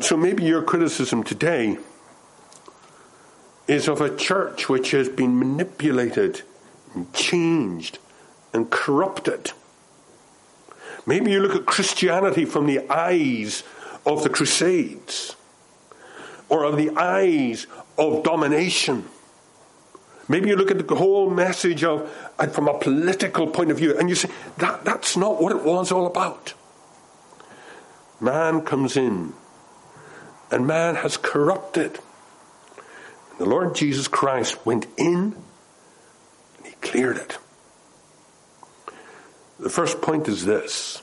So 0.00 0.16
maybe 0.16 0.44
your 0.44 0.62
criticism 0.62 1.22
today 1.22 1.78
is 3.66 3.86
of 3.86 4.00
a 4.00 4.16
church 4.16 4.68
which 4.68 4.92
has 4.92 5.08
been 5.08 5.38
manipulated 5.38 6.42
and 6.94 7.12
changed 7.12 7.98
and 8.52 8.70
corrupted. 8.70 9.52
Maybe 11.06 11.30
you 11.30 11.40
look 11.40 11.54
at 11.54 11.66
Christianity 11.66 12.44
from 12.44 12.66
the 12.66 12.88
eyes 12.90 13.62
of 14.04 14.22
the 14.22 14.28
Crusades 14.28 15.36
or 16.48 16.64
of 16.64 16.76
the 16.76 16.90
eyes 16.96 17.66
of 17.96 18.22
domination. 18.22 19.04
Maybe 20.28 20.50
you 20.50 20.56
look 20.56 20.70
at 20.70 20.86
the 20.86 20.94
whole 20.94 21.30
message 21.30 21.82
of 21.84 22.10
uh, 22.38 22.46
from 22.48 22.68
a 22.68 22.78
political 22.78 23.46
point 23.46 23.70
of 23.70 23.78
view 23.78 23.98
and 23.98 24.08
you 24.08 24.14
say 24.14 24.28
that 24.58 24.84
that's 24.84 25.16
not 25.16 25.40
what 25.40 25.52
it 25.52 25.64
was 25.64 25.90
all 25.90 26.06
about. 26.06 26.52
Man 28.20 28.60
comes 28.62 28.96
in 28.96 29.32
and 30.50 30.66
man 30.66 30.96
has 30.96 31.16
corrupted. 31.16 31.98
The 33.38 33.46
Lord 33.46 33.74
Jesus 33.74 34.08
Christ 34.08 34.66
went 34.66 34.86
in 34.96 35.36
and 36.56 36.66
he 36.66 36.72
cleared 36.82 37.16
it. 37.16 37.38
The 39.58 39.70
first 39.70 40.00
point 40.00 40.28
is 40.28 40.44
this 40.44 41.02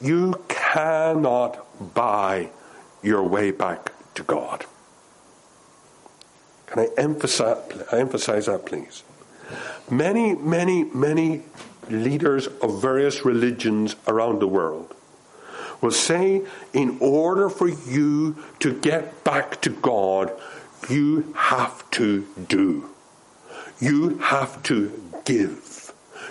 you 0.00 0.42
cannot 0.48 1.94
buy 1.94 2.50
your 3.02 3.22
way 3.22 3.50
back 3.50 3.92
to 4.14 4.22
God. 4.22 4.66
Can 6.66 6.80
I 6.80 6.88
emphasize, 6.98 7.82
I 7.92 7.98
emphasize 7.98 8.46
that, 8.46 8.66
please? 8.66 9.02
Many, 9.90 10.34
many, 10.34 10.84
many 10.84 11.42
leaders 11.88 12.46
of 12.46 12.80
various 12.80 13.24
religions 13.24 13.96
around 14.08 14.38
the 14.38 14.48
world 14.48 14.94
will 15.80 15.90
say, 15.90 16.42
in 16.72 16.96
order 17.00 17.48
for 17.50 17.68
you 17.68 18.36
to 18.60 18.72
get 18.80 19.24
back 19.24 19.60
to 19.62 19.70
God, 19.70 20.32
you 20.88 21.32
have 21.36 21.88
to 21.92 22.26
do. 22.48 22.88
You 23.80 24.18
have 24.18 24.62
to 24.64 25.02
give. 25.24 25.81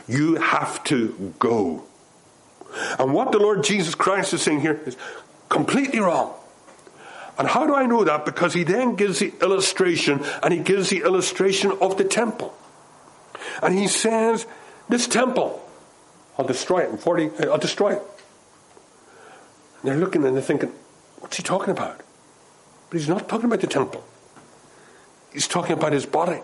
You 0.08 0.36
have 0.36 0.84
to 0.86 1.34
go. 1.40 1.84
And 3.00 3.14
what 3.14 3.32
the 3.32 3.40
Lord 3.40 3.64
Jesus 3.64 3.96
Christ 3.96 4.34
is 4.34 4.42
saying 4.42 4.62
here 4.62 4.80
is 4.86 4.98
completely 5.50 6.00
wrong. 6.00 6.34
And 7.38 7.48
how 7.48 7.66
do 7.66 7.76
I 7.76 7.86
know 7.86 8.04
that? 8.04 8.26
Because 8.26 8.54
he 8.54 8.64
then 8.64 8.96
gives 8.96 9.20
the 9.20 9.34
illustration, 9.42 10.24
and 10.44 10.54
he 10.54 10.60
gives 10.60 10.90
the 10.90 11.02
illustration 11.02 11.72
of 11.82 11.98
the 11.98 12.04
temple. 12.04 12.54
And 13.62 13.78
he 13.78 13.88
says, 13.88 14.46
This 14.90 15.08
temple, 15.08 15.62
I'll 16.38 16.46
destroy 16.46 16.80
it 16.80 16.90
in 16.90 16.98
40, 16.98 17.30
uh, 17.30 17.52
I'll 17.52 17.58
destroy 17.58 17.94
it. 17.94 18.02
And 19.82 19.92
they're 19.92 19.98
looking 19.98 20.24
and 20.26 20.36
they're 20.36 20.44
thinking, 20.44 20.72
What's 21.20 21.38
he 21.38 21.44
talking 21.44 21.72
about? 21.72 22.02
But 22.90 23.00
he's 23.00 23.10
not 23.10 23.30
talking 23.30 23.46
about 23.46 23.62
the 23.62 23.68
temple, 23.68 24.04
he's 25.34 25.48
talking 25.48 25.74
about 25.78 25.94
his 25.94 26.06
body. 26.06 26.42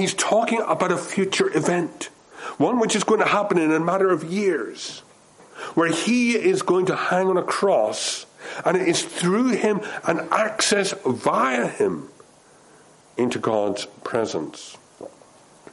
He's 0.00 0.14
talking 0.14 0.62
about 0.62 0.92
a 0.92 0.96
future 0.96 1.54
event 1.54 2.08
one 2.56 2.78
which 2.78 2.96
is 2.96 3.04
going 3.04 3.20
to 3.20 3.26
happen 3.26 3.58
in 3.58 3.70
a 3.70 3.78
matter 3.78 4.10
of 4.10 4.24
years, 4.24 5.00
where 5.74 5.92
he 5.92 6.32
is 6.32 6.62
going 6.62 6.86
to 6.86 6.96
hang 6.96 7.26
on 7.28 7.36
a 7.36 7.42
cross, 7.42 8.24
and 8.64 8.78
it 8.78 8.88
is 8.88 9.02
through 9.02 9.48
him 9.48 9.82
and 10.06 10.20
access 10.32 10.94
via 11.04 11.66
him 11.66 12.08
into 13.18 13.38
God's 13.38 13.84
presence. 14.02 14.78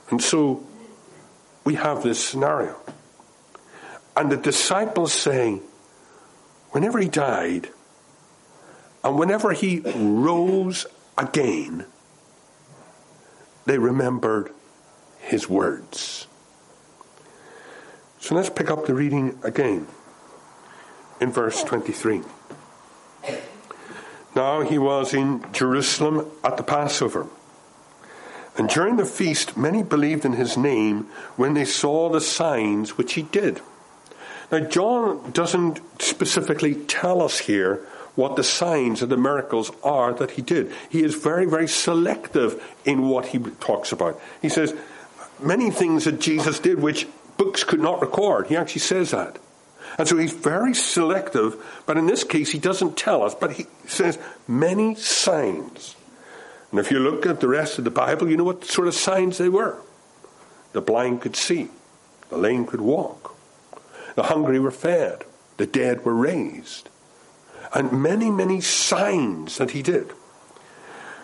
And 0.10 0.22
so 0.22 0.62
we 1.63 1.76
have 1.76 2.04
this 2.04 2.20
scenario. 2.22 2.76
And 4.18 4.30
the 4.30 4.36
disciples 4.36 5.13
saying, 5.13 5.62
whenever 6.72 7.00
he 7.00 7.08
died, 7.08 7.70
and 9.06 9.18
whenever 9.18 9.54
he 9.54 9.80
rose 9.80 10.86
again, 11.18 11.86
they 13.68 13.78
remembered 13.78 14.52
his 15.20 15.50
words. 15.50 16.26
So 18.20 18.34
let's 18.34 18.50
pick 18.50 18.72
up 18.72 18.86
the 18.86 18.96
reading 18.96 19.38
again 19.44 19.88
in 21.20 21.32
verse 21.32 21.64
23. 21.64 22.22
Now 24.36 24.62
he 24.62 24.78
was 24.78 25.14
in 25.14 25.46
Jerusalem 25.52 26.32
at 26.44 26.56
the 26.56 26.64
Passover. 26.64 27.28
And 28.58 28.70
during 28.70 28.96
the 28.96 29.06
feast, 29.06 29.58
many 29.58 29.84
believed 29.84 30.24
in 30.24 30.34
his 30.34 30.58
name 30.58 31.04
when 31.36 31.54
they 31.54 31.66
saw 31.66 32.10
the 32.10 32.22
signs 32.22 32.98
which 32.98 33.14
he 33.14 33.24
did. 33.24 33.62
Now, 34.52 34.62
John 34.62 35.32
doesn't 35.32 35.82
specifically 36.02 36.74
tell 36.74 37.22
us 37.22 37.40
here 37.40 37.86
what 38.18 38.36
the 38.36 38.44
signs 38.44 39.04
and 39.04 39.12
the 39.12 39.16
miracles 39.16 39.72
are 39.84 40.12
that 40.12 40.32
he 40.32 40.42
did. 40.42 40.74
He 40.90 41.04
is 41.04 41.14
very, 41.14 41.46
very 41.46 41.68
selective 41.68 42.62
in 42.84 43.08
what 43.08 43.28
he 43.28 43.38
talks 43.38 43.92
about. 43.92 44.20
He 44.42 44.50
says, 44.50 44.76
many 45.40 45.70
things 45.70 46.06
that 46.06 46.20
Jesus 46.20 46.60
did 46.60 46.82
which 46.82 47.08
books 47.38 47.64
could 47.64 47.80
not 47.80 48.02
record. 48.02 48.48
He 48.48 48.58
actually 48.58 48.82
says 48.82 49.12
that. 49.12 49.38
And 50.00 50.08
so 50.08 50.18
he's 50.18 50.34
very 50.34 50.74
selective, 50.74 51.64
but 51.86 51.98
in 51.98 52.08
this 52.08 52.24
case 52.24 52.52
he 52.52 52.58
doesn't 52.58 52.98
tell 52.98 53.22
us, 53.22 53.36
but 53.36 53.52
he 53.52 53.68
says 53.86 54.18
many 54.48 54.96
signs. 54.96 55.96
And 56.72 56.80
if 56.80 56.90
you 56.90 56.98
look 56.98 57.28
at 57.28 57.40
the 57.40 57.48
rest 57.48 57.78
of 57.78 57.84
the 57.84 57.92
Bible, 57.92 58.28
you 58.30 58.36
know 58.36 58.44
what 58.44 58.66
sort 58.66 58.88
of 58.88 58.96
signs 58.96 59.38
they 59.38 59.48
were. 59.48 59.78
The 60.74 60.82
blind 60.82 61.22
could 61.22 61.36
see, 61.36 61.70
the 62.30 62.38
lame 62.38 62.66
could 62.66 62.82
walk, 62.82 63.36
the 64.16 64.24
hungry 64.24 64.60
were 64.60 64.72
fed, 64.72 65.24
the 65.58 65.68
dead 65.68 66.04
were 66.04 66.16
raised, 66.16 66.90
and 67.74 67.92
many, 67.92 68.30
many 68.30 68.62
signs 68.62 69.58
that 69.58 69.72
he 69.72 69.82
did. 69.82 70.12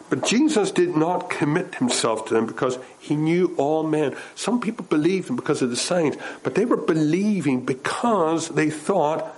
But 0.10 0.26
Jesus 0.26 0.70
did 0.70 0.96
not 0.96 1.30
commit 1.30 1.76
himself 1.76 2.26
to 2.28 2.34
them 2.34 2.46
because 2.46 2.78
he 3.00 3.16
knew 3.16 3.56
all 3.58 3.84
men. 3.84 4.16
Some 4.36 4.60
people 4.60 4.86
believed 4.86 5.30
him 5.30 5.36
because 5.36 5.62
of 5.62 5.72
the 5.72 5.76
signs, 5.76 6.18
but 6.44 6.56
they 6.56 6.66
were 6.66 6.78
believing 6.78 7.66
because 7.66 8.50
they 8.50 8.70
thought 8.70 9.34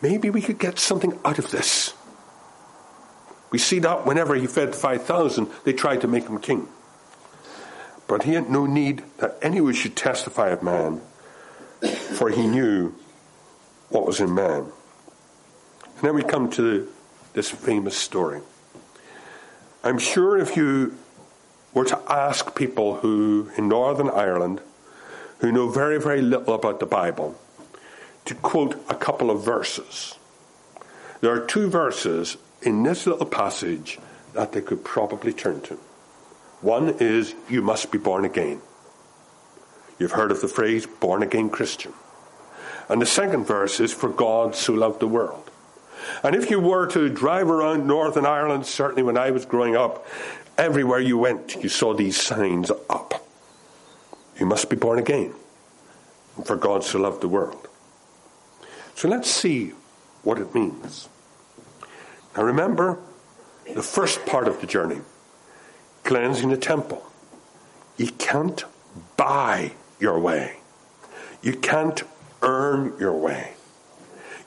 maybe 0.00 0.30
we 0.30 0.40
could 0.40 0.58
get 0.58 0.78
something 0.78 1.18
out 1.24 1.38
of 1.38 1.50
this. 1.50 1.92
We 3.50 3.58
see 3.58 3.78
that 3.80 4.06
whenever 4.06 4.34
he 4.34 4.46
fed 4.46 4.74
5,000, 4.74 5.48
they 5.64 5.72
tried 5.72 6.00
to 6.00 6.08
make 6.08 6.24
him 6.24 6.38
king. 6.38 6.66
But 8.08 8.22
he 8.22 8.34
had 8.34 8.50
no 8.50 8.66
need 8.66 9.02
that 9.18 9.38
anyone 9.42 9.74
should 9.74 9.96
testify 9.96 10.48
of 10.48 10.62
man, 10.62 11.00
for 12.16 12.30
he 12.30 12.46
knew 12.46 12.94
what 13.90 14.06
was 14.06 14.20
in 14.20 14.34
man. 14.34 14.72
Then 16.04 16.14
we 16.14 16.22
come 16.22 16.50
to 16.50 16.92
this 17.32 17.50
famous 17.50 17.96
story. 17.96 18.42
I'm 19.82 19.98
sure 19.98 20.36
if 20.36 20.54
you 20.54 20.98
were 21.72 21.86
to 21.86 21.98
ask 22.06 22.54
people 22.54 22.96
who, 22.96 23.50
in 23.56 23.68
Northern 23.68 24.10
Ireland, 24.10 24.60
who 25.38 25.50
know 25.50 25.70
very, 25.70 25.98
very 25.98 26.20
little 26.20 26.52
about 26.52 26.78
the 26.78 26.84
Bible, 26.84 27.40
to 28.26 28.34
quote 28.34 28.74
a 28.90 28.94
couple 28.94 29.30
of 29.30 29.42
verses, 29.42 30.18
there 31.22 31.32
are 31.32 31.46
two 31.46 31.70
verses 31.70 32.36
in 32.60 32.82
this 32.82 33.06
little 33.06 33.24
passage 33.24 33.98
that 34.34 34.52
they 34.52 34.60
could 34.60 34.84
probably 34.84 35.32
turn 35.32 35.62
to. 35.62 35.76
One 36.60 36.96
is, 37.00 37.34
You 37.48 37.62
must 37.62 37.90
be 37.90 37.96
born 37.96 38.26
again. 38.26 38.60
You've 39.98 40.12
heard 40.12 40.32
of 40.32 40.42
the 40.42 40.48
phrase 40.48 40.84
born 40.84 41.22
again 41.22 41.48
Christian. 41.48 41.94
And 42.90 43.00
the 43.00 43.06
second 43.06 43.46
verse 43.46 43.80
is, 43.80 43.90
For 43.90 44.10
God 44.10 44.54
so 44.54 44.74
loved 44.74 45.00
the 45.00 45.08
world. 45.08 45.43
And 46.22 46.34
if 46.34 46.50
you 46.50 46.60
were 46.60 46.86
to 46.88 47.08
drive 47.08 47.48
around 47.50 47.86
Northern 47.86 48.26
Ireland, 48.26 48.66
certainly 48.66 49.02
when 49.02 49.16
I 49.16 49.30
was 49.30 49.44
growing 49.44 49.76
up, 49.76 50.06
everywhere 50.58 51.00
you 51.00 51.18
went, 51.18 51.62
you 51.62 51.68
saw 51.68 51.94
these 51.94 52.20
signs 52.20 52.70
up. 52.88 53.26
You 54.38 54.46
must 54.46 54.68
be 54.68 54.76
born 54.76 54.98
again. 54.98 55.34
For 56.44 56.56
God 56.56 56.82
so 56.82 56.98
loved 56.98 57.20
the 57.20 57.28
world. 57.28 57.68
So 58.94 59.08
let's 59.08 59.30
see 59.30 59.72
what 60.22 60.38
it 60.38 60.54
means. 60.54 61.08
Now 62.36 62.42
remember 62.42 62.98
the 63.72 63.82
first 63.82 64.26
part 64.26 64.48
of 64.48 64.60
the 64.60 64.66
journey 64.66 65.00
cleansing 66.02 66.50
the 66.50 66.56
temple. 66.56 67.02
You 67.96 68.08
can't 68.08 68.64
buy 69.16 69.72
your 70.00 70.18
way, 70.18 70.58
you 71.42 71.54
can't 71.54 72.02
earn 72.42 72.94
your 72.98 73.12
way, 73.12 73.54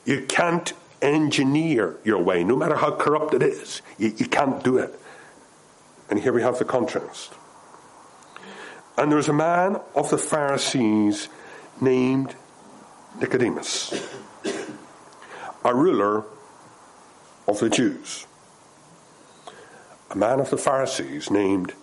you 0.04 0.24
can't 0.26 0.72
engineer 1.00 1.96
your 2.04 2.22
way, 2.22 2.44
no 2.44 2.56
matter 2.56 2.76
how 2.76 2.92
corrupt 2.92 3.34
it 3.34 3.42
is. 3.42 3.82
You, 3.98 4.12
you 4.16 4.26
can't 4.26 4.62
do 4.62 4.78
it. 4.78 4.98
And 6.10 6.18
here 6.18 6.32
we 6.32 6.42
have 6.42 6.58
the 6.58 6.64
contrast. 6.64 7.32
And 8.96 9.10
there 9.10 9.16
was 9.16 9.28
a 9.28 9.32
man 9.32 9.80
of 9.94 10.10
the 10.10 10.18
Pharisees 10.18 11.28
named 11.80 12.34
Nicodemus, 13.20 13.92
a 15.64 15.74
ruler 15.74 16.24
of 17.46 17.60
the 17.60 17.70
Jews. 17.70 18.26
A 20.10 20.16
man 20.16 20.40
of 20.40 20.50
the 20.50 20.56
Pharisees 20.56 21.30
named 21.30 21.74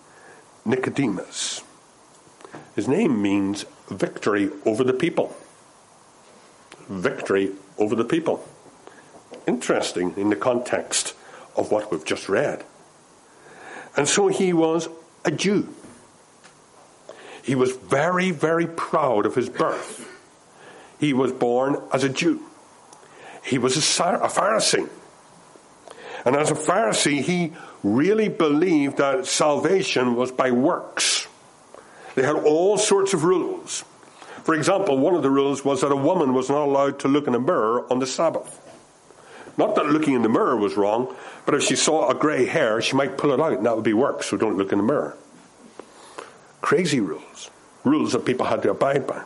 Nicodemus. 0.64 1.62
His 2.74 2.88
name 2.88 3.22
means 3.22 3.64
victory 3.88 4.50
over 4.64 4.82
the 4.82 4.92
people. 4.92 5.34
Victory 6.88 7.52
over 7.78 7.94
the 7.94 8.04
people. 8.04 8.46
Interesting 9.46 10.14
in 10.16 10.30
the 10.30 10.36
context 10.36 11.14
of 11.56 11.70
what 11.70 11.90
we've 11.90 12.04
just 12.04 12.28
read. 12.28 12.64
And 13.96 14.08
so 14.08 14.28
he 14.28 14.52
was 14.52 14.88
a 15.24 15.30
Jew. 15.30 15.68
He 17.42 17.54
was 17.54 17.72
very, 17.76 18.30
very 18.32 18.66
proud 18.66 19.24
of 19.24 19.34
his 19.34 19.48
birth. 19.48 20.08
He 20.98 21.12
was 21.12 21.32
born 21.32 21.80
as 21.92 22.04
a 22.04 22.08
Jew. 22.08 22.42
He 23.44 23.58
was 23.58 23.76
a 23.76 23.80
Pharisee. 23.80 24.88
And 26.24 26.34
as 26.34 26.50
a 26.50 26.54
Pharisee, 26.54 27.22
he 27.22 27.52
really 27.84 28.28
believed 28.28 28.96
that 28.96 29.26
salvation 29.26 30.16
was 30.16 30.32
by 30.32 30.50
works. 30.50 31.28
They 32.16 32.22
had 32.22 32.34
all 32.34 32.78
sorts 32.78 33.14
of 33.14 33.22
rules. 33.22 33.84
For 34.42 34.54
example, 34.54 34.98
one 34.98 35.14
of 35.14 35.22
the 35.22 35.30
rules 35.30 35.64
was 35.64 35.82
that 35.82 35.92
a 35.92 35.96
woman 35.96 36.34
was 36.34 36.48
not 36.48 36.62
allowed 36.62 36.98
to 37.00 37.08
look 37.08 37.28
in 37.28 37.34
a 37.34 37.40
mirror 37.40 37.86
on 37.92 38.00
the 38.00 38.06
Sabbath. 38.06 38.60
Not 39.56 39.74
that 39.76 39.86
looking 39.86 40.14
in 40.14 40.22
the 40.22 40.28
mirror 40.28 40.56
was 40.56 40.76
wrong, 40.76 41.14
but 41.44 41.54
if 41.54 41.62
she 41.62 41.76
saw 41.76 42.10
a 42.10 42.14
grey 42.14 42.46
hair, 42.46 42.82
she 42.82 42.96
might 42.96 43.16
pull 43.16 43.32
it 43.32 43.40
out, 43.40 43.54
and 43.54 43.66
that 43.66 43.74
would 43.74 43.84
be 43.84 43.94
work, 43.94 44.22
so 44.22 44.36
don't 44.36 44.58
look 44.58 44.72
in 44.72 44.78
the 44.78 44.84
mirror. 44.84 45.16
Crazy 46.60 47.00
rules. 47.00 47.50
Rules 47.84 48.12
that 48.12 48.24
people 48.24 48.46
had 48.46 48.62
to 48.62 48.70
abide 48.70 49.06
by. 49.06 49.22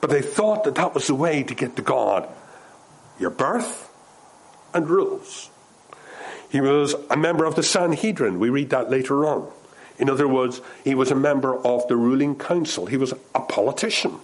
But 0.00 0.10
they 0.10 0.22
thought 0.22 0.64
that 0.64 0.76
that 0.76 0.94
was 0.94 1.06
the 1.06 1.14
way 1.14 1.42
to 1.42 1.54
get 1.54 1.76
to 1.76 1.82
God. 1.82 2.28
Your 3.18 3.30
birth 3.30 3.90
and 4.72 4.88
rules. 4.88 5.50
He 6.48 6.60
was 6.60 6.94
a 7.10 7.16
member 7.16 7.44
of 7.44 7.54
the 7.54 7.62
Sanhedrin. 7.62 8.40
We 8.40 8.50
read 8.50 8.70
that 8.70 8.90
later 8.90 9.26
on. 9.26 9.50
In 9.98 10.08
other 10.08 10.26
words, 10.26 10.60
he 10.82 10.94
was 10.94 11.10
a 11.10 11.14
member 11.14 11.54
of 11.54 11.86
the 11.86 11.96
ruling 11.96 12.34
council. 12.34 12.86
He 12.86 12.96
was 12.96 13.12
a 13.34 13.40
politician. 13.40 14.18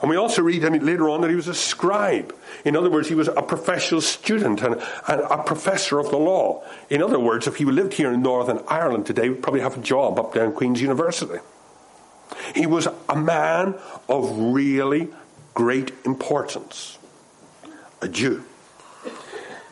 And 0.00 0.08
we 0.08 0.16
also 0.16 0.42
read 0.42 0.62
later 0.62 1.10
on 1.10 1.20
that 1.20 1.30
he 1.30 1.36
was 1.36 1.48
a 1.48 1.54
scribe. 1.54 2.34
In 2.64 2.74
other 2.74 2.90
words, 2.90 3.08
he 3.08 3.14
was 3.14 3.28
a 3.28 3.42
professional 3.42 4.00
student 4.00 4.62
and, 4.62 4.80
and, 5.06 5.20
a 5.20 5.42
professor 5.42 5.98
of 5.98 6.10
the 6.10 6.16
law. 6.16 6.64
In 6.88 7.02
other 7.02 7.18
words, 7.18 7.46
if 7.46 7.56
he 7.56 7.66
lived 7.66 7.94
here 7.94 8.12
in 8.12 8.22
Northern 8.22 8.60
Ireland 8.66 9.04
today, 9.04 9.28
he'd 9.28 9.42
probably 9.42 9.60
have 9.60 9.76
a 9.76 9.82
job 9.82 10.18
up 10.18 10.32
there 10.32 10.44
in 10.44 10.52
Queen's 10.52 10.80
University. 10.80 11.38
He 12.54 12.66
was 12.66 12.88
a 13.08 13.16
man 13.16 13.74
of 14.08 14.30
really 14.38 15.08
great 15.52 15.92
importance, 16.06 16.98
a 18.00 18.08
Jew. 18.08 18.44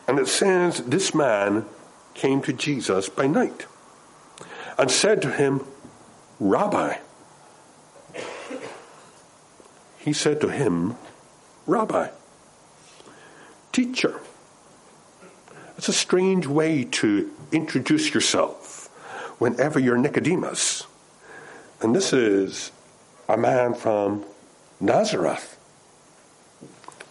And 0.07 0.19
it 0.19 0.27
says 0.27 0.83
this 0.85 1.15
man 1.15 1.65
came 2.13 2.41
to 2.43 2.53
Jesus 2.53 3.09
by 3.09 3.25
night 3.25 3.65
and 4.77 4.91
said 4.91 5.21
to 5.23 5.31
him, 5.31 5.65
Rabbi. 6.39 6.97
He 9.99 10.13
said 10.13 10.41
to 10.41 10.49
him, 10.49 10.95
Rabbi, 11.67 12.09
teacher. 13.71 14.21
It's 15.77 15.89
a 15.89 15.93
strange 15.93 16.47
way 16.47 16.83
to 16.83 17.31
introduce 17.51 18.13
yourself 18.13 18.87
whenever 19.39 19.79
you're 19.79 19.97
Nicodemus. 19.97 20.83
And 21.81 21.95
this 21.95 22.11
is 22.11 22.71
a 23.27 23.37
man 23.37 23.73
from 23.73 24.25
Nazareth. 24.79 25.57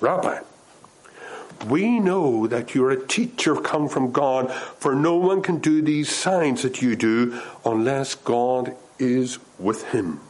Rabbi, 0.01 0.41
we 1.67 1.99
know 1.99 2.47
that 2.47 2.75
you're 2.75 2.91
a 2.91 3.07
teacher 3.07 3.57
come 3.57 3.89
from 3.89 4.13
God, 4.13 4.53
for 4.53 4.95
no 4.95 5.17
one 5.17 5.43
can 5.43 5.59
do 5.59 5.83
these 5.83 6.15
signs 6.15 6.63
that 6.63 6.83
you 6.83 6.97
do 6.97 7.41
unless 7.65 8.15
God 8.15 8.77
is 8.99 9.39
with 9.59 9.85
him. 9.89 10.21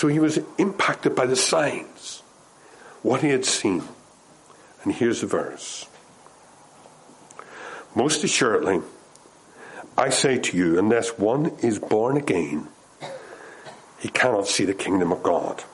So 0.00 0.08
he 0.08 0.18
was 0.18 0.38
impacted 0.56 1.14
by 1.14 1.26
the 1.26 1.36
signs, 1.36 2.22
what 3.02 3.20
he 3.20 3.28
had 3.28 3.44
seen. 3.44 3.82
And 4.82 4.94
here's 4.94 5.20
the 5.20 5.26
verse 5.26 5.86
Most 7.94 8.24
assuredly, 8.24 8.80
I 9.98 10.08
say 10.08 10.38
to 10.38 10.56
you, 10.56 10.78
unless 10.78 11.18
one 11.18 11.52
is 11.62 11.78
born 11.78 12.16
again, 12.16 12.68
he 13.98 14.08
cannot 14.08 14.48
see 14.48 14.64
the 14.64 14.72
kingdom 14.72 15.12
of 15.12 15.22
God. 15.22 15.64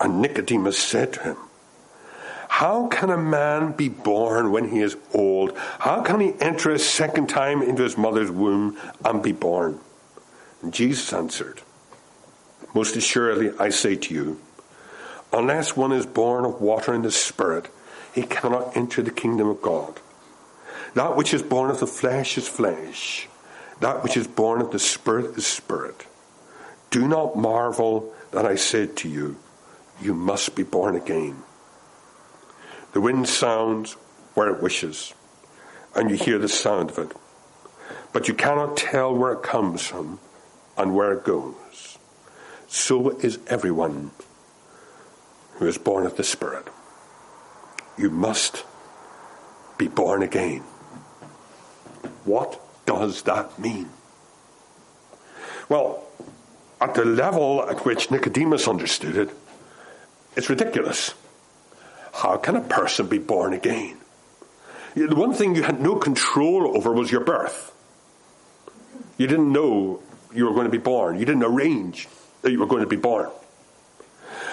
And 0.00 0.22
Nicodemus 0.22 0.78
said 0.78 1.12
to 1.14 1.22
him, 1.24 1.36
how 2.50 2.86
can 2.86 3.10
a 3.10 3.18
man 3.18 3.72
be 3.72 3.88
born 3.88 4.52
when 4.52 4.68
he 4.70 4.78
is 4.78 4.96
old? 5.12 5.58
How 5.80 6.02
can 6.02 6.20
he 6.20 6.34
enter 6.38 6.70
a 6.70 6.78
second 6.78 7.28
time 7.28 7.62
into 7.62 7.82
his 7.82 7.98
mother's 7.98 8.30
womb 8.30 8.78
and 9.04 9.20
be 9.24 9.32
born? 9.32 9.80
And 10.62 10.72
Jesus 10.72 11.12
answered, 11.12 11.62
Most 12.74 12.96
assuredly, 12.96 13.52
I 13.58 13.70
say 13.70 13.96
to 13.96 14.14
you, 14.14 14.40
unless 15.32 15.76
one 15.76 15.92
is 15.92 16.06
born 16.06 16.44
of 16.44 16.60
water 16.60 16.92
and 16.92 17.04
the 17.04 17.10
Spirit, 17.10 17.68
he 18.14 18.22
cannot 18.22 18.76
enter 18.76 19.02
the 19.02 19.10
kingdom 19.10 19.48
of 19.48 19.62
God. 19.62 20.00
That 20.94 21.16
which 21.16 21.32
is 21.32 21.42
born 21.42 21.70
of 21.70 21.80
the 21.80 21.86
flesh 21.86 22.36
is 22.36 22.48
flesh, 22.48 23.28
that 23.80 24.02
which 24.02 24.16
is 24.16 24.26
born 24.26 24.60
of 24.60 24.70
the 24.70 24.78
Spirit 24.78 25.36
is 25.36 25.46
spirit. 25.46 26.06
Do 26.90 27.06
not 27.06 27.36
marvel 27.36 28.12
that 28.32 28.44
I 28.44 28.56
said 28.56 28.96
to 28.98 29.08
you, 29.08 29.36
You 30.00 30.14
must 30.14 30.56
be 30.56 30.64
born 30.64 30.96
again. 30.96 31.42
The 32.92 33.00
wind 33.00 33.28
sounds 33.28 33.92
where 34.34 34.48
it 34.48 34.62
wishes, 34.62 35.14
and 35.94 36.10
you 36.10 36.16
hear 36.16 36.38
the 36.38 36.48
sound 36.48 36.90
of 36.90 36.98
it. 36.98 37.12
But 38.12 38.26
you 38.26 38.34
cannot 38.34 38.76
tell 38.76 39.14
where 39.14 39.32
it 39.32 39.42
comes 39.42 39.86
from 39.86 40.18
and 40.76 40.94
where 40.94 41.12
it 41.12 41.24
goes. 41.24 41.54
So 42.70 43.10
is 43.18 43.40
everyone 43.48 44.12
who 45.54 45.66
is 45.66 45.76
born 45.76 46.06
of 46.06 46.16
the 46.16 46.22
Spirit. 46.22 46.68
You 47.98 48.10
must 48.10 48.64
be 49.76 49.88
born 49.88 50.22
again. 50.22 50.60
What 52.24 52.60
does 52.86 53.22
that 53.22 53.58
mean? 53.58 53.90
Well, 55.68 56.04
at 56.80 56.94
the 56.94 57.04
level 57.04 57.68
at 57.68 57.84
which 57.84 58.08
Nicodemus 58.12 58.68
understood 58.68 59.16
it, 59.16 59.30
it's 60.36 60.48
ridiculous. 60.48 61.14
How 62.14 62.36
can 62.36 62.54
a 62.54 62.60
person 62.60 63.08
be 63.08 63.18
born 63.18 63.52
again? 63.52 63.96
The 64.94 65.16
one 65.16 65.34
thing 65.34 65.56
you 65.56 65.64
had 65.64 65.80
no 65.80 65.96
control 65.96 66.76
over 66.76 66.92
was 66.92 67.10
your 67.10 67.24
birth. 67.24 67.72
You 69.18 69.26
didn't 69.26 69.52
know 69.52 70.00
you 70.32 70.46
were 70.46 70.52
going 70.52 70.66
to 70.66 70.70
be 70.70 70.78
born. 70.78 71.18
You 71.18 71.26
didn't 71.26 71.42
arrange 71.42 72.06
that 72.42 72.52
you 72.52 72.58
were 72.58 72.66
going 72.66 72.82
to 72.82 72.88
be 72.88 72.96
born. 72.96 73.30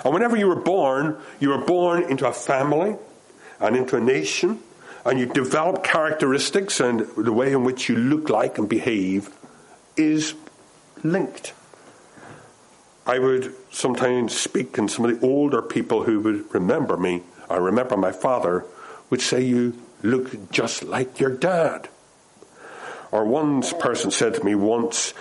And 0.04 0.13
whenever 0.13 0.38
you 0.38 0.47
were 0.47 0.56
born, 0.56 1.17
you 1.39 1.50
were 1.50 1.65
born 1.65 2.04
into 2.04 2.28
a 2.28 2.34
family 2.34 2.95
and 3.60 3.76
into 3.76 3.97
a 3.97 4.02
nation, 4.02 4.60
and 5.06 5.19
you 5.19 5.26
develop 5.26 5.84
characteristics, 5.84 6.80
and 6.80 7.02
the 7.15 7.34
way 7.34 7.52
in 7.52 7.63
which 7.63 7.89
you 7.89 7.95
look 7.95 8.30
like 8.30 8.58
and 8.58 8.69
behave 8.69 9.30
is 9.95 10.36
linked. 11.04 11.54
I 13.06 13.19
would 13.19 13.56
sometimes 13.71 14.36
speak, 14.36 14.78
and 14.78 14.91
some 14.91 15.06
of 15.06 15.19
the 15.19 15.26
older 15.26 15.62
people 15.62 16.04
who 16.04 16.19
would 16.19 16.54
remember 16.54 16.97
me, 16.97 17.23
I 17.50 17.56
remember 17.56 17.95
my 17.95 18.12
father, 18.12 18.65
would 19.10 19.21
say, 19.21 19.41
You 19.41 19.82
look 20.04 20.52
just 20.52 20.84
like 20.84 21.19
your 21.19 21.30
dad. 21.30 21.88
Or 23.12 23.23
one 23.23 23.62
person 23.80 24.12
said 24.12 24.34
to 24.36 24.43
me 24.43 24.56
once, 24.56 25.13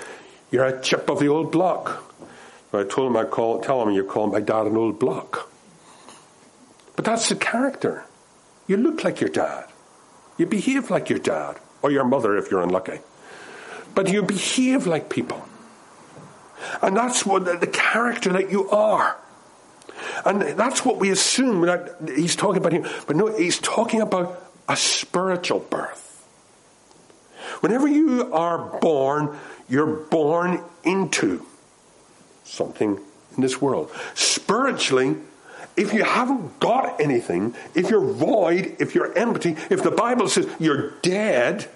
You're 0.50 0.64
a 0.64 0.82
chip 0.82 1.08
of 1.08 1.20
the 1.20 1.28
old 1.28 1.52
block. 1.52 2.05
I 2.76 2.84
told 2.84 3.10
him 3.10 3.16
I'd 3.16 3.30
call, 3.30 3.60
tell 3.60 3.82
him 3.82 3.94
you 3.94 4.04
call 4.04 4.26
my 4.28 4.40
dad 4.40 4.66
an 4.66 4.76
old 4.76 4.98
block. 4.98 5.50
But 6.96 7.04
that's 7.04 7.28
the 7.28 7.36
character. 7.36 8.04
You 8.66 8.76
look 8.76 9.04
like 9.04 9.20
your 9.20 9.30
dad. 9.30 9.66
You 10.38 10.46
behave 10.46 10.90
like 10.90 11.08
your 11.08 11.18
dad, 11.18 11.58
or 11.82 11.90
your 11.90 12.04
mother 12.04 12.36
if 12.36 12.50
you're 12.50 12.62
unlucky. 12.62 13.00
But 13.94 14.08
you 14.08 14.22
behave 14.22 14.86
like 14.86 15.08
people. 15.08 15.46
And 16.82 16.96
that's 16.96 17.24
what 17.24 17.44
the, 17.44 17.56
the 17.56 17.66
character 17.66 18.32
that 18.32 18.50
you 18.50 18.68
are. 18.70 19.16
And 20.24 20.42
that's 20.42 20.84
what 20.84 20.98
we 20.98 21.10
assume 21.10 21.62
that 21.62 21.96
he's 22.14 22.36
talking 22.36 22.58
about 22.58 22.72
here. 22.72 22.86
But 23.06 23.16
no, 23.16 23.34
he's 23.34 23.58
talking 23.58 24.00
about 24.00 24.42
a 24.68 24.76
spiritual 24.76 25.60
birth. 25.60 26.02
Whenever 27.60 27.88
you 27.88 28.32
are 28.34 28.78
born, 28.80 29.36
you're 29.68 29.86
born 29.86 30.62
into 30.84 31.46
something 32.46 32.98
in 33.36 33.42
this 33.42 33.60
world. 33.60 33.90
Spiritually, 34.14 35.16
if 35.76 35.92
you 35.92 36.04
haven't 36.04 36.58
got 36.58 37.00
anything, 37.00 37.54
if 37.74 37.90
you're 37.90 38.12
void, 38.12 38.76
if 38.78 38.94
you're 38.94 39.16
empty, 39.16 39.56
if 39.70 39.82
the 39.82 39.90
Bible 39.90 40.28
says 40.28 40.48
you're 40.58 40.92
dead, 41.02 41.68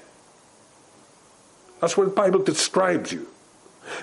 that's 1.80 1.96
what 1.96 2.04
the 2.04 2.10
Bible 2.10 2.42
describes 2.42 3.12
you. 3.12 3.26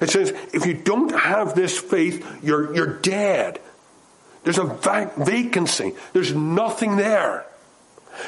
It 0.01 0.09
says 0.09 0.33
if 0.53 0.65
you 0.65 0.73
don't 0.73 1.15
have 1.15 1.55
this 1.55 1.77
faith, 1.77 2.25
you're, 2.43 2.73
you're 2.75 2.99
dead. 2.99 3.59
There's 4.43 4.57
a 4.57 4.65
vac- 4.65 5.15
vacancy. 5.15 5.93
There's 6.13 6.33
nothing 6.33 6.97
there. 6.97 7.45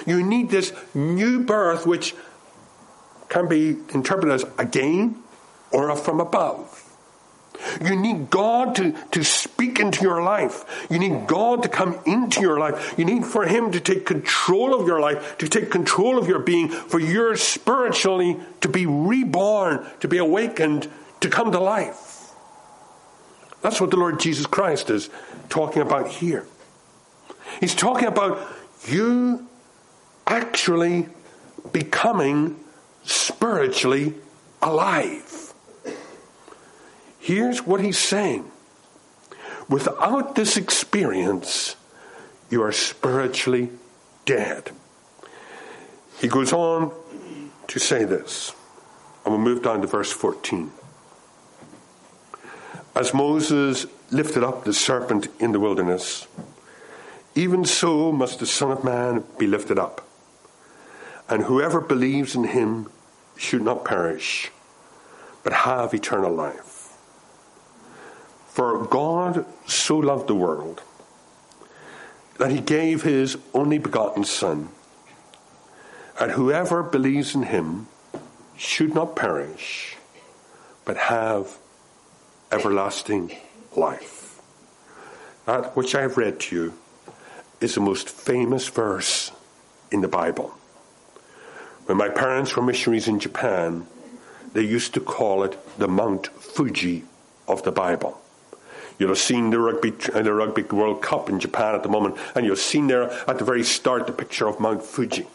You 0.05 0.23
need 0.23 0.49
this 0.49 0.73
new 0.93 1.43
birth, 1.43 1.85
which 1.85 2.15
can 3.29 3.47
be 3.47 3.77
interpreted 3.93 4.33
as 4.33 4.45
again 4.57 5.21
or 5.71 5.95
from 5.95 6.19
above. 6.19 6.68
You 7.81 7.95
need 7.95 8.29
God 8.29 8.75
to, 8.75 8.93
to 9.11 9.23
speak 9.23 9.79
into 9.79 10.01
your 10.01 10.21
life. 10.23 10.87
You 10.89 10.99
need 10.99 11.27
God 11.27 11.63
to 11.63 11.69
come 11.69 11.99
into 12.05 12.41
your 12.41 12.59
life. 12.59 12.95
You 12.97 13.05
need 13.05 13.25
for 13.25 13.45
Him 13.45 13.71
to 13.71 13.79
take 13.79 14.05
control 14.05 14.79
of 14.79 14.87
your 14.87 14.99
life, 14.99 15.37
to 15.39 15.47
take 15.47 15.69
control 15.69 16.17
of 16.17 16.27
your 16.27 16.39
being, 16.39 16.69
for 16.69 16.99
you 16.99 17.35
spiritually 17.35 18.37
to 18.61 18.69
be 18.69 18.85
reborn, 18.85 19.85
to 19.99 20.07
be 20.07 20.17
awakened, 20.17 20.89
to 21.19 21.29
come 21.29 21.51
to 21.51 21.59
life. 21.59 22.31
That's 23.61 23.81
what 23.81 23.91
the 23.91 23.97
Lord 23.97 24.19
Jesus 24.19 24.45
Christ 24.45 24.89
is 24.89 25.09
talking 25.49 25.81
about 25.81 26.07
here. 26.07 26.45
He's 27.59 27.75
talking 27.75 28.07
about 28.07 28.39
you 28.87 29.47
actually 30.25 31.07
becoming 31.73 32.59
spiritually 33.03 34.13
alive. 34.61 35.48
Here's 37.29 37.63
what 37.63 37.79
he's 37.79 37.99
saying 37.99 38.49
without 39.69 40.33
this 40.33 40.57
experience, 40.57 41.75
you 42.49 42.63
are 42.63 42.71
spiritually 42.71 43.69
dead. 44.25 44.71
He 46.19 46.27
goes 46.27 46.51
on 46.51 46.91
to 47.67 47.79
say 47.79 48.03
this, 48.03 48.55
and 49.23 49.31
we'll 49.35 49.43
move 49.43 49.61
down 49.61 49.81
to 49.81 49.85
verse 49.85 50.11
14. 50.11 50.71
As 52.95 53.13
Moses 53.13 53.85
lifted 54.09 54.43
up 54.43 54.63
the 54.63 54.73
serpent 54.73 55.27
in 55.39 55.51
the 55.51 55.59
wilderness, 55.59 56.25
even 57.35 57.63
so 57.63 58.11
must 58.11 58.39
the 58.39 58.47
Son 58.47 58.71
of 58.71 58.83
Man 58.83 59.23
be 59.37 59.45
lifted 59.45 59.77
up. 59.77 60.03
And 61.29 61.43
whoever 61.43 61.79
believes 61.79 62.33
in 62.33 62.45
him 62.45 62.89
should 63.37 63.61
not 63.61 63.85
perish, 63.85 64.49
but 65.43 65.53
have 65.53 65.93
eternal 65.93 66.33
life. 66.33 66.68
For 68.59 68.83
God 68.83 69.45
so 69.67 69.95
loved 69.95 70.27
the 70.27 70.35
world 70.35 70.81
that 72.39 72.51
he 72.51 72.59
gave 72.59 73.03
his 73.03 73.37
only 73.53 73.77
begotten 73.77 74.25
Son, 74.25 74.67
and 76.19 76.31
whoever 76.33 76.83
believes 76.83 77.33
in 77.33 77.43
him 77.43 77.87
should 78.57 78.93
not 78.93 79.15
perish, 79.15 79.95
but 80.83 80.97
have 80.97 81.57
everlasting 82.51 83.31
life. 83.77 84.41
That 85.45 85.77
which 85.77 85.95
I 85.95 86.01
have 86.01 86.17
read 86.17 86.41
to 86.41 86.55
you 86.57 86.73
is 87.61 87.75
the 87.75 87.79
most 87.79 88.09
famous 88.09 88.67
verse 88.67 89.31
in 89.89 90.01
the 90.01 90.09
Bible. 90.09 90.53
When 91.85 91.97
my 91.97 92.09
parents 92.09 92.57
were 92.57 92.61
missionaries 92.61 93.07
in 93.07 93.21
Japan, 93.21 93.87
they 94.51 94.63
used 94.63 94.93
to 94.95 94.99
call 94.99 95.45
it 95.45 95.57
the 95.79 95.87
Mount 95.87 96.27
Fuji 96.27 97.05
of 97.47 97.63
the 97.63 97.71
Bible. 97.71 98.19
You'll 98.99 99.09
have 99.09 99.17
seen 99.17 99.49
the 99.49 99.59
rugby, 99.59 99.91
the 99.91 100.33
rugby 100.33 100.63
World 100.63 101.01
Cup 101.01 101.29
in 101.29 101.39
Japan 101.39 101.73
at 101.73 101.83
the 101.83 101.89
moment, 101.89 102.17
and 102.35 102.45
you've 102.45 102.59
seen 102.59 102.87
there 102.87 103.09
at 103.29 103.39
the 103.39 103.45
very 103.45 103.63
start 103.63 104.05
the 104.05 104.13
picture 104.13 104.45
of 104.45 104.59
Mount 104.59 104.83
Fuji. 104.83 105.25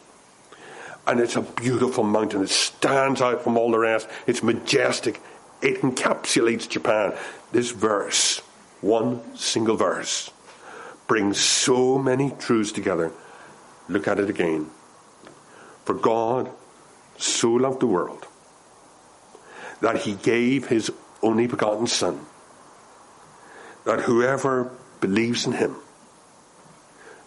And 1.07 1.19
it's 1.19 1.35
a 1.35 1.41
beautiful 1.41 2.03
mountain. 2.03 2.43
It 2.43 2.49
stands 2.49 3.21
out 3.21 3.43
from 3.43 3.57
all 3.57 3.71
the 3.71 3.79
rest. 3.79 4.07
It's 4.27 4.43
majestic. 4.43 5.19
It 5.63 5.81
encapsulates 5.81 6.69
Japan. 6.69 7.13
This 7.51 7.71
verse, 7.71 8.39
one 8.81 9.35
single 9.35 9.75
verse, 9.75 10.29
brings 11.07 11.39
so 11.39 11.97
many 11.97 12.33
truths 12.37 12.71
together. 12.71 13.11
Look 13.89 14.07
at 14.07 14.19
it 14.19 14.29
again. 14.29 14.69
For 15.85 15.95
God 15.95 16.51
so 17.17 17.51
loved 17.51 17.79
the 17.79 17.87
world 17.87 18.27
that 19.81 19.97
he 19.97 20.13
gave 20.13 20.67
his 20.67 20.91
only 21.23 21.47
begotten 21.47 21.87
Son 21.87 22.25
that 23.85 24.01
whoever 24.01 24.71
believes 24.99 25.45
in 25.45 25.53
him 25.53 25.75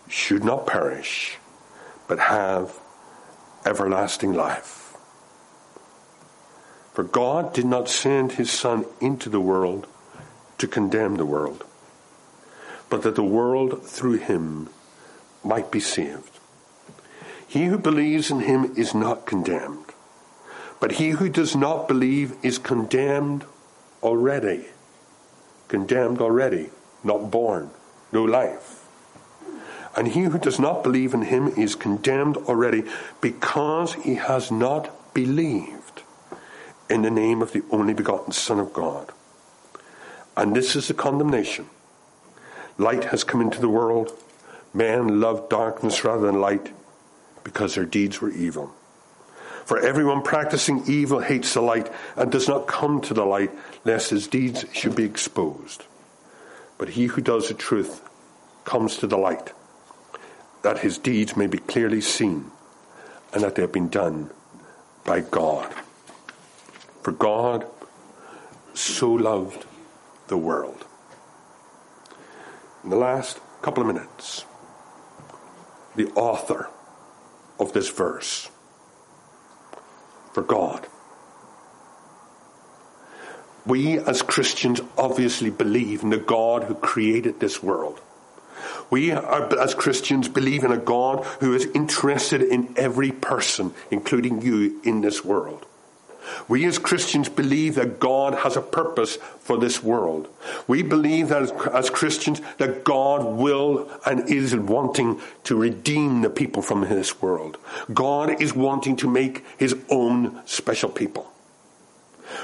should 0.09 0.45
not 0.45 0.67
perish, 0.67 1.39
but 2.07 2.19
have 2.19 2.79
everlasting 3.65 4.35
life. 4.35 4.97
For 6.93 7.05
God 7.05 7.55
did 7.55 7.65
not 7.65 7.89
send 7.89 8.33
his 8.33 8.51
Son 8.51 8.85
into 9.01 9.31
the 9.31 9.41
world 9.41 9.87
to 10.59 10.67
condemn 10.67 11.17
the 11.17 11.27
world, 11.27 11.65
but 12.91 13.03
that 13.03 13.15
the 13.15 13.23
world 13.23 13.85
through 13.85 14.19
him 14.19 14.69
might 15.45 15.71
be 15.71 15.81
saved. 15.81 16.41
He 17.47 17.67
who 17.67 17.79
believes 17.79 18.31
in 18.31 18.41
him 18.41 18.75
is 18.77 18.95
not 18.95 19.27
condemned, 19.27 19.85
but 20.81 20.93
he 20.93 21.11
who 21.11 21.29
does 21.29 21.55
not 21.55 21.87
believe 21.87 22.35
is 22.43 22.59
condemned 22.59 23.45
already 24.03 24.67
condemned 25.69 26.21
already, 26.21 26.71
not 27.05 27.31
born, 27.31 27.71
no 28.13 28.25
life. 28.25 28.87
And 29.97 30.09
he 30.09 30.23
who 30.23 30.39
does 30.39 30.59
not 30.59 30.83
believe 30.83 31.15
in 31.15 31.23
him 31.23 31.49
is 31.49 31.75
condemned 31.75 32.37
already 32.37 32.85
because 33.21 33.95
he 33.95 34.15
has 34.15 34.51
not 34.51 35.15
believed 35.15 36.03
in 36.89 37.03
the 37.03 37.11
name 37.11 37.43
of 37.43 37.53
the 37.53 37.63
only 37.71 37.95
begotten 37.95 38.33
Son 38.33 38.59
of 38.59 38.73
God. 38.73 39.13
And 40.37 40.55
this 40.55 40.77
is 40.77 40.89
the 40.89 40.95
condemnation. 40.95 41.67
Light 42.79 43.05
has 43.05 43.25
come 43.25 43.41
into 43.41 43.61
the 43.61 43.69
world. 43.69 44.13
Men 44.73 45.21
loved 45.21 45.51
darkness 45.51 46.05
rather 46.05 46.27
than 46.27 46.41
light 46.41 46.73
because 47.43 47.75
their 47.75 47.85
deeds 47.85 48.21
were 48.21 48.31
evil. 48.31 48.73
For 49.69 49.79
everyone 49.79 50.23
practicing 50.23 50.83
evil 50.87 51.21
hates 51.21 51.53
the 51.53 51.61
light 51.61 51.93
and 52.17 52.33
does 52.33 52.49
not 52.49 52.67
come 52.67 53.03
to 53.03 53.13
the 53.13 53.27
light, 53.27 53.51
lest 53.85 54.09
his 54.09 54.27
deeds 54.27 54.65
should 54.73 54.97
be 54.97 55.05
exposed. 55.05 55.85
But 56.79 56.89
he 56.89 57.05
who 57.05 57.21
does 57.21 57.49
the 57.49 57.55
truth 57.55 58.01
comes 58.65 58.97
to 58.97 59.07
the 59.07 59.19
light, 59.19 59.53
that 60.63 60.79
his 60.79 60.97
deeds 60.97 61.37
may 61.37 61.47
be 61.49 61.59
clearly 61.59 62.01
seen, 62.01 62.51
and 63.35 63.43
that 63.43 63.57
they 63.57 63.61
have 63.61 63.71
been 63.71 63.91
done 63.91 64.31
by 65.05 65.21
God. 65.21 65.71
For 67.03 67.13
God 67.13 67.67
so 68.73 69.13
loved 69.13 69.67
the 70.29 70.39
world. 70.39 70.87
In 72.85 72.89
the 72.89 72.97
last 72.97 73.39
couple 73.61 73.83
of 73.83 73.95
minutes, 73.95 74.47
the 75.95 76.07
author 76.13 76.71
of 77.61 77.75
this 77.75 77.91
verse 77.91 78.49
for 80.33 80.43
God. 80.43 80.87
We 83.67 83.99
as 83.99 84.23
Christians 84.23 84.81
obviously 84.97 85.51
believe 85.51 86.03
in 86.03 86.11
the 86.11 86.17
God 86.17 86.65
who 86.65 86.75
created 86.75 87.39
this 87.39 87.63
world. 87.63 88.01
We 88.91 89.11
are, 89.11 89.59
as 89.59 89.75
Christians 89.75 90.29
believe 90.29 90.65
in 90.65 90.73
a 90.73 90.79
God 90.79 91.25
who 91.41 91.55
is 91.55 91.67
interested 91.75 92.43
in 92.43 92.75
every 92.77 93.13
person, 93.13 93.75
including 93.91 94.41
you, 94.41 94.81
in 94.85 95.03
this 95.03 95.25
world. 95.25 95.67
We 96.49 96.65
as 96.67 96.79
Christians 96.79 97.29
believe 97.29 97.75
that 97.77 98.01
God 98.01 98.35
has 98.35 98.57
a 98.57 98.63
purpose 98.63 99.17
for 99.17 99.59
this 99.59 99.83
world. 99.83 100.29
We 100.67 100.83
believe 100.83 101.29
that 101.29 101.43
as, 101.43 101.53
as, 101.73 101.91
Christians 101.91 102.41
that 102.59 102.85
God 102.85 103.25
will 103.25 103.91
and 104.05 104.29
is 104.29 104.55
wanting 104.55 105.21
to 105.45 105.57
redeem 105.57 106.23
the 106.23 106.31
people 106.31 106.63
from 106.63 106.83
this 106.83 107.21
world. 107.21 107.59
God 107.93 108.41
is 108.41 108.55
wanting 108.55 108.97
to 108.97 109.11
make 109.11 109.45
his 109.57 109.77
own 109.89 110.41
special 110.47 110.91
people. 110.91 111.31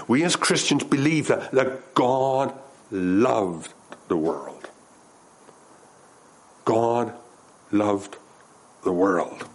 We 0.08 0.24
as 0.24 0.36
Christians 0.36 0.84
believe 0.84 1.28
that, 1.28 1.50
that 1.52 1.94
God 1.94 2.54
loved 2.90 3.72
the 4.08 4.16
world. 4.16 4.70
God 6.64 7.12
loved 7.70 8.16
the 8.82 8.92
world. 8.92 9.48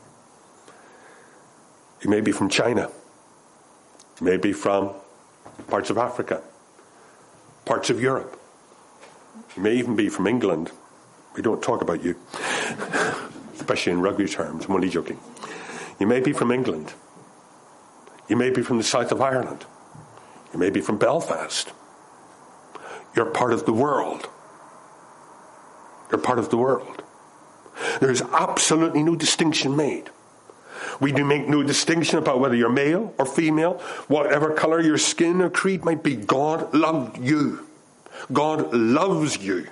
You 2.01 2.09
may 2.09 2.21
be 2.21 2.31
from 2.31 2.49
China. 2.49 2.89
You 4.19 4.25
may 4.25 4.37
be 4.37 4.53
from 4.53 4.91
parts 5.67 5.89
of 5.89 5.97
Africa, 5.97 6.41
parts 7.65 7.89
of 7.89 8.01
Europe. 8.01 8.39
You 9.55 9.63
may 9.63 9.75
even 9.75 9.95
be 9.95 10.09
from 10.09 10.27
England. 10.27 10.71
We 11.35 11.41
don't 11.41 11.61
talk 11.61 11.81
about 11.81 12.03
you, 12.03 12.17
especially 13.55 13.93
in 13.93 14.01
rugby 14.01 14.27
terms. 14.27 14.65
I'm 14.65 14.73
only 14.73 14.89
joking. 14.89 15.19
You 15.99 16.07
may 16.07 16.19
be 16.19 16.33
from 16.33 16.51
England. 16.51 16.93
You 18.27 18.35
may 18.35 18.49
be 18.49 18.61
from 18.61 18.77
the 18.77 18.83
south 18.83 19.11
of 19.11 19.21
Ireland. 19.21 19.65
You 20.53 20.59
may 20.59 20.69
be 20.69 20.81
from 20.81 20.97
Belfast. 20.97 21.71
You're 23.15 23.25
part 23.25 23.53
of 23.53 23.65
the 23.65 23.73
world. 23.73 24.29
You're 26.11 26.21
part 26.21 26.39
of 26.39 26.49
the 26.49 26.57
world. 26.57 27.03
There 27.99 28.11
is 28.11 28.21
absolutely 28.21 29.03
no 29.03 29.15
distinction 29.15 29.75
made. 29.75 30.09
We 30.99 31.11
do 31.11 31.23
make 31.23 31.47
no 31.47 31.63
distinction 31.63 32.19
about 32.19 32.39
whether 32.39 32.55
you're 32.55 32.69
male 32.69 33.13
or 33.17 33.25
female, 33.25 33.75
whatever 34.07 34.53
color 34.53 34.81
your 34.81 34.97
skin 34.97 35.41
or 35.41 35.49
creed 35.49 35.85
might 35.85 36.03
be. 36.03 36.15
God 36.15 36.73
loved 36.73 37.17
you. 37.17 37.65
God 38.31 38.73
loves 38.73 39.37
you. 39.37 39.67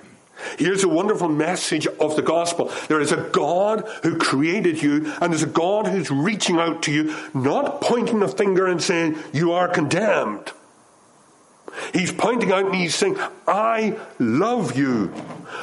Here's 0.56 0.84
a 0.84 0.88
wonderful 0.88 1.28
message 1.28 1.86
of 1.86 2.14
the 2.16 2.22
gospel. 2.22 2.72
There 2.88 3.00
is 3.00 3.12
a 3.12 3.28
God 3.32 3.88
who 4.02 4.16
created 4.16 4.82
you, 4.82 5.12
and 5.20 5.32
there's 5.32 5.42
a 5.42 5.46
God 5.46 5.88
who's 5.88 6.10
reaching 6.10 6.58
out 6.58 6.82
to 6.84 6.92
you, 6.92 7.14
not 7.34 7.80
pointing 7.80 8.22
a 8.22 8.28
finger 8.28 8.66
and 8.66 8.80
saying, 8.80 9.18
You 9.32 9.52
are 9.52 9.68
condemned. 9.68 10.52
He's 11.92 12.12
pointing 12.12 12.52
out 12.52 12.66
and 12.66 12.74
he's 12.74 12.94
saying, 12.94 13.18
I 13.46 13.98
love 14.18 14.76
you. 14.76 15.12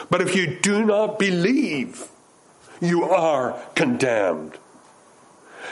But 0.10 0.22
if 0.22 0.36
you 0.36 0.60
do 0.62 0.86
not 0.86 1.20
believe, 1.20 2.08
you 2.82 3.04
are 3.04 3.60
condemned. 3.76 4.58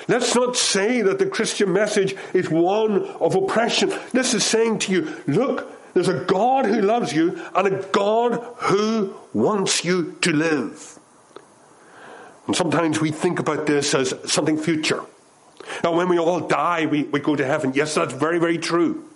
Let's 0.07 0.35
not 0.35 0.55
say 0.55 1.01
that 1.01 1.19
the 1.19 1.25
Christian 1.25 1.73
message 1.73 2.15
is 2.33 2.49
one 2.49 3.03
of 3.03 3.35
oppression. 3.35 3.93
This 4.11 4.33
is 4.33 4.43
saying 4.43 4.79
to 4.79 4.91
you, 4.91 5.15
look, 5.27 5.71
there's 5.93 6.09
a 6.09 6.23
God 6.25 6.65
who 6.65 6.81
loves 6.81 7.13
you 7.13 7.41
and 7.55 7.67
a 7.67 7.83
God 7.91 8.43
who 8.57 9.13
wants 9.33 9.85
you 9.85 10.17
to 10.21 10.31
live. 10.31 10.99
And 12.47 12.55
sometimes 12.55 12.99
we 12.99 13.11
think 13.11 13.39
about 13.39 13.67
this 13.67 13.93
as 13.93 14.13
something 14.25 14.57
future. 14.57 15.01
Now, 15.83 15.95
when 15.95 16.09
we 16.09 16.19
all 16.19 16.41
die, 16.41 16.87
we, 16.87 17.03
we 17.03 17.19
go 17.19 17.35
to 17.35 17.45
heaven. 17.45 17.71
Yes, 17.73 17.95
that's 17.95 18.13
very, 18.13 18.39
very 18.39 18.57
true. 18.57 19.07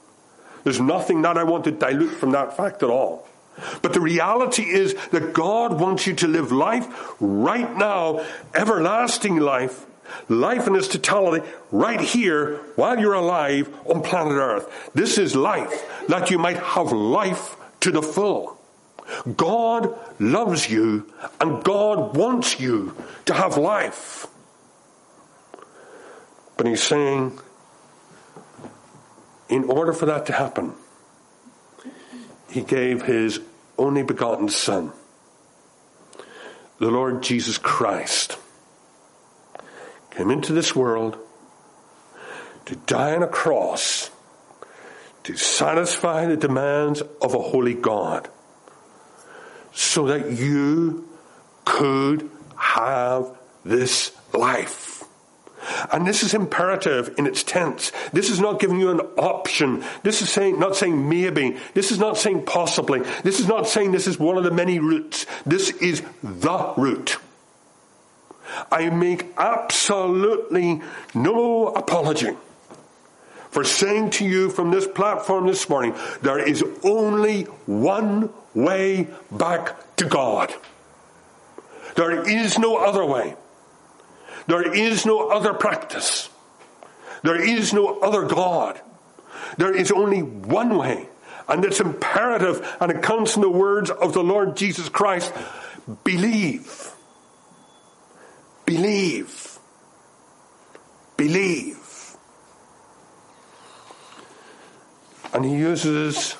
There's 0.63 0.79
nothing 0.79 1.21
that 1.23 1.37
I 1.37 1.43
want 1.43 1.65
to 1.65 1.71
dilute 1.71 2.11
from 2.11 2.31
that 2.31 2.55
fact 2.55 2.83
at 2.83 2.89
all. 2.89 3.27
But 3.81 3.93
the 3.93 4.01
reality 4.01 4.63
is 4.63 4.93
that 5.11 5.33
God 5.33 5.79
wants 5.79 6.05
you 6.05 6.13
to 6.15 6.27
live 6.27 6.51
life 6.51 6.87
right 7.19 7.75
now, 7.75 8.23
everlasting 8.53 9.37
life, 9.37 9.86
life 10.29 10.67
in 10.67 10.75
its 10.75 10.87
totality, 10.87 11.47
right 11.71 11.99
here, 11.99 12.57
while 12.75 12.99
you're 12.99 13.13
alive 13.13 13.73
on 13.85 14.01
planet 14.01 14.33
Earth. 14.33 14.91
This 14.93 15.17
is 15.17 15.35
life, 15.35 15.85
that 16.07 16.31
you 16.31 16.37
might 16.37 16.57
have 16.57 16.91
life 16.91 17.55
to 17.81 17.91
the 17.91 18.01
full. 18.01 18.59
God 19.35 19.97
loves 20.19 20.69
you, 20.69 21.11
and 21.39 21.63
God 21.63 22.15
wants 22.15 22.59
you 22.59 22.95
to 23.25 23.33
have 23.33 23.57
life. 23.57 24.27
But 26.57 26.67
He's 26.67 26.83
saying, 26.83 27.39
in 29.49 29.63
order 29.65 29.93
for 29.93 30.05
that 30.07 30.25
to 30.25 30.33
happen, 30.33 30.73
he 32.49 32.61
gave 32.61 33.03
his 33.03 33.39
only 33.77 34.03
begotten 34.03 34.49
Son, 34.49 34.91
the 36.79 36.89
Lord 36.89 37.23
Jesus 37.23 37.57
Christ, 37.57 38.37
came 40.17 40.31
into 40.31 40.51
this 40.51 40.75
world 40.75 41.15
to 42.65 42.75
die 42.75 43.15
on 43.15 43.21
a 43.21 43.27
cross 43.27 44.09
to 45.23 45.37
satisfy 45.37 46.25
the 46.25 46.35
demands 46.35 47.01
of 47.21 47.35
a 47.35 47.39
holy 47.39 47.75
God 47.75 48.27
so 49.73 50.07
that 50.07 50.31
you 50.31 51.07
could 51.65 52.31
have 52.55 53.37
this 53.63 54.11
life. 54.33 55.03
And 55.91 56.07
this 56.07 56.23
is 56.23 56.33
imperative 56.33 57.13
in 57.19 57.27
its 57.27 57.43
tense. 57.43 57.91
This 58.11 58.31
is 58.31 58.39
not 58.39 58.59
giving 58.59 58.79
you 58.79 58.89
an 58.89 59.01
option. 59.17 59.83
This 60.01 60.23
is 60.23 60.31
saying, 60.31 60.59
not 60.59 60.75
saying 60.75 61.07
maybe. 61.07 61.57
This 61.75 61.91
is 61.91 61.99
not 61.99 62.17
saying 62.17 62.45
possibly. 62.45 63.01
This 63.21 63.39
is 63.39 63.47
not 63.47 63.67
saying 63.67 63.91
this 63.91 64.07
is 64.07 64.17
one 64.17 64.37
of 64.37 64.43
the 64.43 64.51
many 64.51 64.79
routes. 64.79 65.27
This 65.45 65.69
is 65.69 66.01
the 66.23 66.73
route. 66.75 67.19
I 68.71 68.89
make 68.89 69.27
absolutely 69.37 70.81
no 71.13 71.67
apology 71.67 72.35
for 73.57 73.63
saying 73.63 74.11
to 74.11 74.25
you 74.25 74.49
from 74.49 74.71
this 74.71 74.85
platform 74.85 75.47
this 75.47 75.67
morning, 75.69 75.95
there 76.21 76.39
is 76.39 76.63
only 76.83 77.43
one 77.65 78.29
way 78.53 79.07
back 79.31 79.95
to 79.95 80.05
God. 80.05 80.53
There 81.95 82.27
is 82.29 82.59
no 82.59 82.77
other 82.77 83.03
way. 83.03 83.35
There 84.45 84.73
is 84.73 85.05
no 85.05 85.29
other 85.29 85.53
practice. 85.53 86.29
There 87.23 87.41
is 87.41 87.73
no 87.73 87.99
other 87.99 88.25
God. 88.25 88.79
There 89.57 89.75
is 89.75 89.91
only 89.91 90.21
one 90.21 90.77
way. 90.77 91.09
And 91.49 91.63
it's 91.65 91.79
imperative, 91.79 92.75
and 92.79 92.91
it 92.91 93.01
comes 93.01 93.33
from 93.33 93.41
the 93.41 93.49
words 93.49 93.89
of 93.89 94.13
the 94.13 94.23
Lord 94.23 94.55
Jesus 94.55 94.89
Christ 94.89 95.33
believe. 96.03 96.91
Believe. 98.67 99.59
Believe. 101.15 102.17
And 105.33 105.45
he 105.45 105.55
uses 105.55 106.35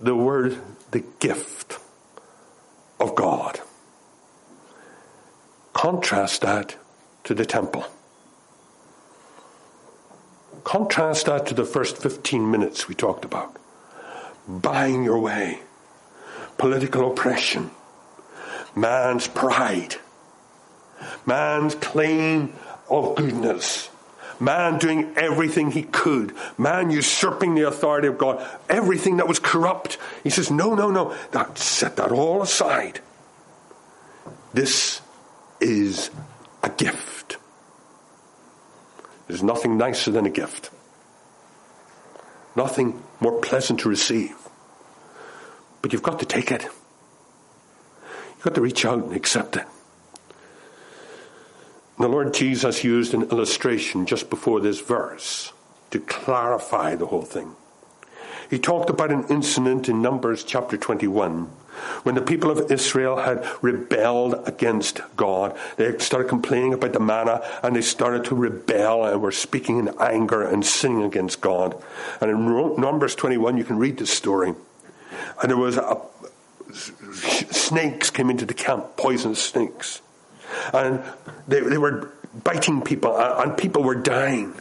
the 0.00 0.14
word 0.14 0.62
the 0.92 1.00
gift 1.18 1.80
of 3.00 3.16
God. 3.16 3.58
Contrast 5.72 6.42
that 6.42 6.76
to 7.24 7.34
the 7.34 7.44
temple. 7.44 7.84
Contrast 10.62 11.26
that 11.26 11.44
to 11.46 11.54
the 11.54 11.64
first 11.64 11.98
15 11.98 12.48
minutes 12.48 12.86
we 12.86 12.94
talked 12.94 13.24
about. 13.24 13.56
Buying 14.46 15.02
your 15.02 15.18
way, 15.18 15.58
political 16.56 17.10
oppression, 17.10 17.72
man's 18.76 19.26
pride, 19.26 19.96
man's 21.26 21.74
claim 21.74 22.52
of 22.88 23.16
goodness, 23.16 23.88
man 24.40 24.78
doing 24.78 25.12
everything 25.16 25.70
he 25.70 25.82
could, 25.82 26.34
man 26.58 26.90
usurping 26.90 27.54
the 27.54 27.66
authority 27.66 28.08
of 28.08 28.18
God, 28.18 28.46
everything 28.68 29.18
that 29.18 29.28
was 29.28 29.38
corrupt. 29.38 29.98
He 30.22 30.30
says, 30.30 30.50
No, 30.50 30.74
no, 30.74 30.90
no, 30.90 31.14
that, 31.32 31.58
set 31.58 31.96
that 31.96 32.12
all 32.12 32.42
aside. 32.42 33.00
This 34.52 35.00
is 35.60 36.10
a 36.62 36.68
gift. 36.68 37.38
There's 39.26 39.42
nothing 39.42 39.78
nicer 39.78 40.10
than 40.10 40.26
a 40.26 40.30
gift. 40.30 40.70
Nothing 42.54 43.02
more 43.20 43.40
pleasant 43.40 43.80
to 43.80 43.88
receive. 43.88 44.36
But 45.80 45.92
you've 45.92 46.02
got 46.02 46.18
to 46.18 46.26
take 46.26 46.50
it. 46.50 46.62
You've 46.62 48.42
got 48.42 48.54
to 48.56 48.60
reach 48.60 48.84
out 48.84 48.98
and 49.04 49.14
accept 49.14 49.56
it. 49.56 49.64
The 52.02 52.08
Lord 52.08 52.34
Jesus 52.34 52.82
used 52.82 53.14
an 53.14 53.30
illustration 53.30 54.06
just 54.06 54.28
before 54.28 54.58
this 54.58 54.80
verse 54.80 55.52
to 55.92 56.00
clarify 56.00 56.96
the 56.96 57.06
whole 57.06 57.22
thing. 57.22 57.54
He 58.50 58.58
talked 58.58 58.90
about 58.90 59.12
an 59.12 59.24
incident 59.28 59.88
in 59.88 60.02
Numbers 60.02 60.42
chapter 60.42 60.76
21 60.76 61.44
When 62.02 62.16
the 62.16 62.20
people 62.20 62.50
of 62.50 62.72
Israel 62.72 63.18
had 63.18 63.46
rebelled 63.62 64.48
against 64.48 65.00
God, 65.14 65.56
they 65.76 65.96
started 65.98 66.28
complaining 66.28 66.74
about 66.74 66.92
the 66.92 66.98
manna 66.98 67.40
and 67.62 67.76
they 67.76 67.82
started 67.82 68.24
to 68.24 68.34
rebel 68.34 69.04
and 69.04 69.22
were 69.22 69.30
speaking 69.30 69.78
in 69.78 69.94
anger 70.00 70.42
and 70.42 70.66
sinning 70.66 71.04
against 71.04 71.40
God. 71.40 71.80
And 72.20 72.32
in 72.32 72.80
Numbers 72.80 73.14
21, 73.14 73.58
you 73.58 73.62
can 73.62 73.78
read 73.78 73.98
the 73.98 74.06
story. 74.06 74.54
And 75.40 75.50
there 75.50 75.56
was 75.56 75.76
a, 75.76 76.00
snakes 76.72 78.10
came 78.10 78.28
into 78.28 78.44
the 78.44 78.54
camp, 78.54 78.96
poisonous 78.96 79.40
snakes. 79.40 80.00
And 80.72 81.02
they, 81.48 81.60
they 81.60 81.78
were 81.78 82.12
biting 82.44 82.82
people 82.82 83.16
uh, 83.16 83.42
and 83.42 83.56
people 83.56 83.82
were 83.82 83.94
dying. 83.94 84.54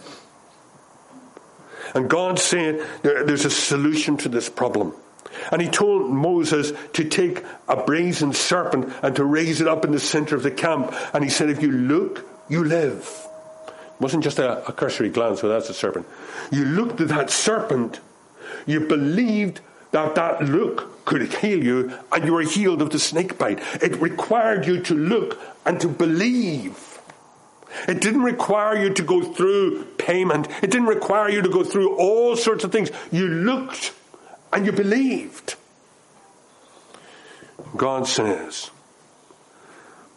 And 1.94 2.10
God 2.10 2.40
said 2.40 2.86
there, 3.02 3.26
there's 3.26 3.46
a 3.46 3.50
solution 3.50 4.18
to 4.18 4.30
this 4.30 4.50
problem. 4.50 4.94
And 5.52 5.62
he 5.62 5.70
told 5.70 6.10
Moses 6.10 6.74
to 6.94 7.04
take 7.04 7.44
a 7.68 7.78
brazen 7.78 8.34
serpent 8.34 8.94
and 9.02 9.16
to 9.16 9.24
raise 9.24 9.62
it 9.62 9.68
up 9.68 9.86
in 9.86 9.92
the 9.92 10.00
center 10.00 10.36
of 10.36 10.44
the 10.44 10.52
camp. 10.52 10.94
And 11.14 11.24
he 11.24 11.30
said, 11.30 11.50
if 11.50 11.62
you 11.62 11.72
look, 11.72 12.26
you 12.50 12.64
live. 12.64 13.28
It 13.68 14.02
wasn't 14.02 14.24
just 14.24 14.40
a, 14.40 14.68
a 14.68 14.74
cursory 14.74 15.10
glance, 15.10 15.42
well, 15.42 15.52
that's 15.52 15.70
a 15.70 15.74
serpent. 15.74 16.06
You 16.52 16.66
looked 16.66 17.00
at 17.02 17.10
that 17.10 17.30
serpent, 17.30 18.00
you 18.66 18.82
believed 18.82 19.62
that 19.92 20.16
that 20.16 20.44
look 20.44 21.06
could 21.06 21.34
heal 21.34 21.64
you, 21.64 21.98
and 22.12 22.26
you 22.26 22.34
were 22.34 22.42
healed 22.42 22.82
of 22.82 22.90
the 22.90 23.00
snake 23.00 23.38
bite. 23.38 23.60
It 23.82 24.02
required 24.02 24.66
you 24.66 24.82
to 24.82 24.96
look 24.96 25.40
and 25.66 25.80
to 25.82 25.88
believe. 25.88 27.00
It 27.88 28.02
didn't 28.02 28.24
require 28.24 28.78
you 28.78 28.94
to 28.94 29.04
go 29.04 29.22
through 29.22 29.86
payment. 29.98 30.48
It 30.62 30.72
didn't 30.72 30.88
require 30.88 31.30
you 31.30 31.42
to 31.42 31.50
go 31.50 31.64
through 31.64 31.96
all 31.96 32.36
sorts 32.36 32.64
of 32.64 32.72
things. 32.72 32.92
You 33.12 33.28
looked 33.28 33.94
and 34.52 34.66
you 34.66 34.72
believed. 34.72 35.56
God 37.78 38.08
says, 38.08 38.70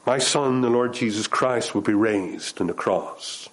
My 0.06 0.18
son, 0.18 0.62
the 0.62 0.70
Lord 0.70 0.94
Jesus 0.94 1.26
Christ, 1.26 1.74
will 1.74 1.82
be 1.82 1.94
raised 1.94 2.60
in 2.60 2.66
the 2.66 2.74
cross. 2.74 3.48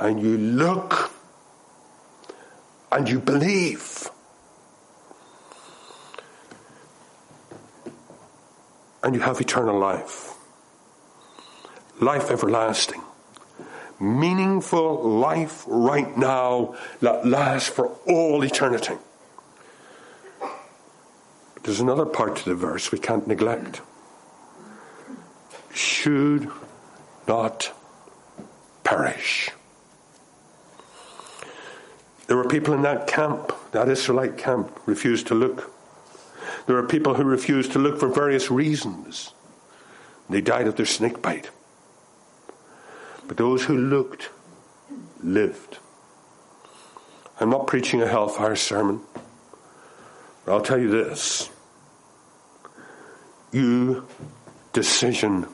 And 0.00 0.20
you 0.20 0.36
look 0.36 1.12
and 2.90 3.08
you 3.08 3.20
believe. 3.20 4.10
And 9.02 9.14
you 9.14 9.20
have 9.20 9.40
eternal 9.40 9.78
life. 9.78 10.29
Life 12.00 12.30
everlasting. 12.30 13.02
Meaningful 14.00 15.02
life 15.06 15.64
right 15.66 16.16
now 16.16 16.74
that 17.00 17.26
lasts 17.26 17.68
for 17.68 17.88
all 18.08 18.42
eternity. 18.42 18.94
But 20.40 21.64
There's 21.64 21.80
another 21.80 22.06
part 22.06 22.36
to 22.36 22.44
the 22.46 22.54
verse 22.54 22.90
we 22.90 22.98
can't 22.98 23.26
neglect. 23.26 23.82
Should 25.74 26.50
not 27.28 27.70
perish. 28.82 29.50
There 32.26 32.36
were 32.36 32.48
people 32.48 32.72
in 32.72 32.82
that 32.82 33.06
camp, 33.06 33.52
that 33.72 33.88
Israelite 33.88 34.38
camp, 34.38 34.80
refused 34.86 35.26
to 35.26 35.34
look. 35.34 35.70
There 36.66 36.76
were 36.76 36.88
people 36.88 37.14
who 37.14 37.24
refused 37.24 37.72
to 37.72 37.78
look 37.78 38.00
for 38.00 38.08
various 38.08 38.50
reasons. 38.50 39.34
They 40.30 40.40
died 40.40 40.66
of 40.66 40.76
their 40.76 40.86
snake 40.86 41.20
bite. 41.20 41.50
But 43.30 43.36
those 43.36 43.62
who 43.62 43.76
looked 43.76 44.30
lived. 45.22 45.78
I'm 47.38 47.48
not 47.48 47.68
preaching 47.68 48.02
a 48.02 48.08
hellfire 48.08 48.56
sermon. 48.56 49.02
But 50.44 50.52
I'll 50.52 50.60
tell 50.60 50.80
you 50.80 50.90
this. 50.90 51.48
Your 53.52 54.02
decision 54.72 55.46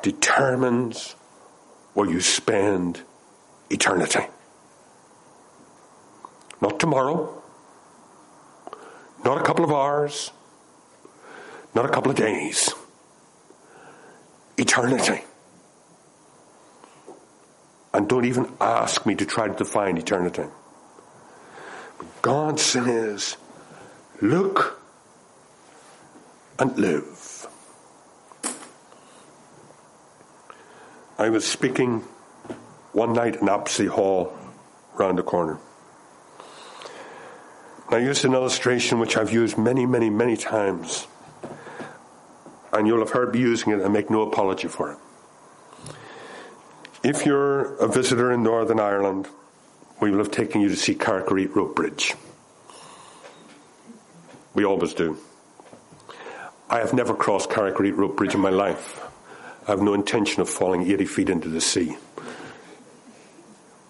determines 0.00 1.16
where 1.94 2.08
you 2.08 2.20
spend 2.20 3.00
eternity. 3.68 4.28
Not 6.60 6.78
tomorrow, 6.78 7.42
not 9.24 9.40
a 9.40 9.42
couple 9.42 9.64
of 9.64 9.72
hours, 9.72 10.30
not 11.74 11.84
a 11.84 11.88
couple 11.88 12.12
of 12.12 12.16
days. 12.16 12.72
Eternity. 14.56 15.24
And 17.98 18.08
don't 18.08 18.26
even 18.26 18.48
ask 18.60 19.06
me 19.06 19.16
to 19.16 19.26
try 19.26 19.48
to 19.48 19.54
define 19.54 19.98
eternity. 19.98 20.44
God 22.22 22.60
says, 22.60 23.36
look 24.22 24.80
and 26.60 26.78
live. 26.78 27.48
I 31.18 31.28
was 31.28 31.44
speaking 31.44 32.04
one 32.92 33.14
night 33.14 33.34
in 33.34 33.48
Apsley 33.48 33.86
Hall 33.86 34.32
round 34.94 35.18
the 35.18 35.24
corner. 35.24 35.58
I 37.88 37.98
used 37.98 38.24
an 38.24 38.32
illustration 38.32 39.00
which 39.00 39.16
I've 39.16 39.32
used 39.32 39.58
many, 39.58 39.86
many, 39.86 40.08
many 40.08 40.36
times. 40.36 41.08
And 42.72 42.86
you'll 42.86 43.00
have 43.00 43.10
heard 43.10 43.34
me 43.34 43.40
using 43.40 43.72
it 43.72 43.80
and 43.80 43.92
make 43.92 44.08
no 44.08 44.22
apology 44.22 44.68
for 44.68 44.92
it. 44.92 44.98
If 47.02 47.24
you're 47.24 47.76
a 47.76 47.88
visitor 47.88 48.32
in 48.32 48.42
Northern 48.42 48.80
Ireland 48.80 49.28
we 50.00 50.10
will 50.10 50.18
have 50.18 50.30
taken 50.30 50.60
you 50.60 50.68
to 50.68 50.76
see 50.76 50.94
Carrick-a-Rede 50.94 51.54
Rope 51.56 51.74
Bridge. 51.74 52.14
We 54.54 54.64
always 54.64 54.94
do. 54.94 55.18
I 56.70 56.78
have 56.78 56.92
never 56.92 57.14
crossed 57.14 57.50
Carrick-a-Rede 57.50 57.94
Rope 57.94 58.16
Bridge 58.16 58.34
in 58.34 58.40
my 58.40 58.50
life. 58.50 59.04
I 59.66 59.72
have 59.72 59.82
no 59.82 59.94
intention 59.94 60.40
of 60.40 60.48
falling 60.48 60.90
80 60.90 61.04
feet 61.06 61.30
into 61.30 61.48
the 61.48 61.60
sea. 61.60 61.96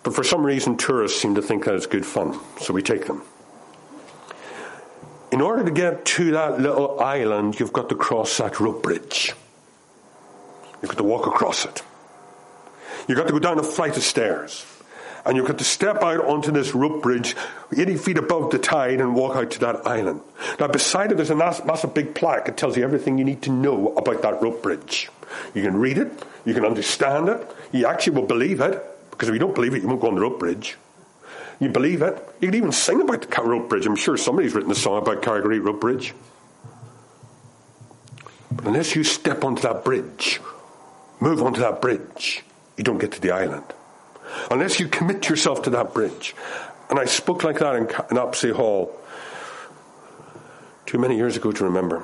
But 0.02 0.14
for 0.14 0.24
some 0.24 0.44
reason, 0.44 0.76
tourists 0.76 1.20
seem 1.20 1.34
to 1.34 1.42
think 1.42 1.64
that 1.64 1.74
it's 1.74 1.86
good 1.86 2.06
fun, 2.06 2.38
so 2.61 2.72
we 2.72 2.82
take 2.82 3.06
them. 3.06 3.22
In 5.30 5.40
order 5.40 5.64
to 5.64 5.70
get 5.70 6.04
to 6.06 6.30
that 6.32 6.61
little 6.61 6.98
island, 7.00 7.61
you've 7.61 7.72
got 7.72 7.90
to 7.90 7.94
cross 7.94 8.38
that 8.38 8.61
rope 8.61 8.82
bridge. 8.82 9.34
You've 10.80 10.90
got 10.90 10.98
to 10.98 11.04
walk 11.04 11.26
across 11.26 11.66
it. 11.66 11.82
You've 13.09 13.16
got 13.18 13.26
to 13.26 13.32
go 13.32 13.38
down 13.38 13.59
a 13.59 13.62
flight 13.62 13.96
of 13.96 14.02
stairs 14.02 14.64
and 15.24 15.36
you've 15.36 15.46
got 15.46 15.59
to 15.59 15.64
step 15.64 16.02
out 16.02 16.24
onto 16.24 16.52
this 16.52 16.74
rope 16.74 17.02
bridge 17.02 17.34
80 17.76 17.96
feet 17.96 18.18
above 18.18 18.50
the 18.50 18.59
tide 18.59 19.00
and 19.00 19.14
walk 19.14 19.36
out 19.36 19.50
to 19.52 19.59
that 19.61 19.86
island. 19.86 20.20
Now, 20.61 20.68
beside 20.68 21.11
it, 21.11 21.16
there's 21.16 21.30
a 21.30 21.34
massive 21.34 21.94
big 21.94 22.14
plaque 22.14 22.46
that 22.46 22.56
tells 22.56 22.76
you 22.76 22.84
everything 22.84 23.18
you 23.18 23.24
need 23.24 23.42
to 23.42 23.50
know 23.50 23.94
about 23.96 24.22
that 24.22 24.40
rope 24.40 24.62
bridge. 24.62 25.11
You 25.54 25.62
can 25.62 25.76
read 25.76 25.98
it, 25.98 26.11
you 26.44 26.54
can 26.54 26.64
understand 26.64 27.28
it, 27.28 27.46
you 27.72 27.86
actually 27.86 28.14
will 28.14 28.26
believe 28.26 28.61
it, 28.61 28.82
because 29.11 29.28
if 29.28 29.34
you 29.34 29.38
don't 29.38 29.54
believe 29.54 29.74
it, 29.74 29.82
you 29.82 29.88
won't 29.88 30.00
go 30.00 30.09
on 30.09 30.14
the 30.14 30.20
rope 30.20 30.38
bridge. 30.38 30.76
You 31.61 31.68
believe 31.68 32.02
it. 32.02 32.16
You 32.40 32.48
can 32.48 32.54
even 32.54 32.72
sing 32.72 33.00
about 33.00 33.22
the 33.22 33.42
rope 33.42 33.68
bridge. 33.68 33.84
I'm 33.84 33.96
sure 33.96 34.16
somebody's 34.16 34.54
written 34.54 34.70
a 34.70 34.76
song 34.76 34.98
about 34.98 35.22
Calgary 35.22 35.59
rope 35.59 35.80
bridge. 35.80 36.14
But 38.52 38.66
unless 38.66 38.94
you 38.94 39.02
step 39.02 39.44
onto 39.44 39.62
that 39.62 39.84
bridge, 39.84 40.40
move 41.20 41.42
onto 41.42 41.61
that 41.61 41.82
bridge, 41.82 42.44
you 42.78 42.84
don't 42.84 42.98
get 42.98 43.12
to 43.12 43.20
the 43.20 43.32
island 43.32 43.64
unless 44.50 44.80
you 44.80 44.88
commit 44.88 45.28
yourself 45.28 45.62
to 45.62 45.70
that 45.70 45.92
bridge. 45.92 46.34
And 46.88 46.98
I 46.98 47.04
spoke 47.04 47.44
like 47.44 47.58
that 47.58 47.76
in, 47.76 47.88
in 48.10 48.18
Apsley 48.18 48.50
Hall 48.50 48.96
too 50.86 50.98
many 50.98 51.16
years 51.16 51.36
ago 51.36 51.52
to 51.52 51.64
remember. 51.64 52.02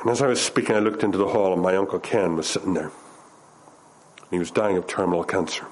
And 0.00 0.10
as 0.10 0.22
I 0.22 0.26
was 0.26 0.40
speaking, 0.40 0.74
I 0.74 0.80
looked 0.80 1.04
into 1.04 1.18
the 1.18 1.28
hall, 1.28 1.52
and 1.52 1.62
my 1.62 1.76
Uncle 1.76 2.00
Ken 2.00 2.34
was 2.34 2.48
sitting 2.48 2.74
there. 2.74 2.90
And 2.90 4.30
He 4.30 4.38
was 4.38 4.50
dying 4.50 4.76
of 4.76 4.86
terminal 4.86 5.24
cancer. 5.24 5.66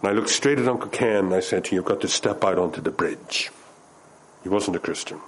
And 0.00 0.10
I 0.10 0.12
looked 0.12 0.28
straight 0.28 0.58
at 0.58 0.68
Uncle 0.68 0.90
Ken 0.90 1.26
and 1.26 1.34
I 1.34 1.40
said 1.40 1.64
to 1.64 1.70
him, 1.70 1.76
You've 1.76 1.84
got 1.84 2.00
to 2.02 2.08
step 2.08 2.44
out 2.44 2.58
onto 2.58 2.80
the 2.80 2.90
bridge. 2.90 3.50
He 4.42 4.48
wasn't 4.48 4.76
a 4.76 4.80
Christian. 4.80 5.20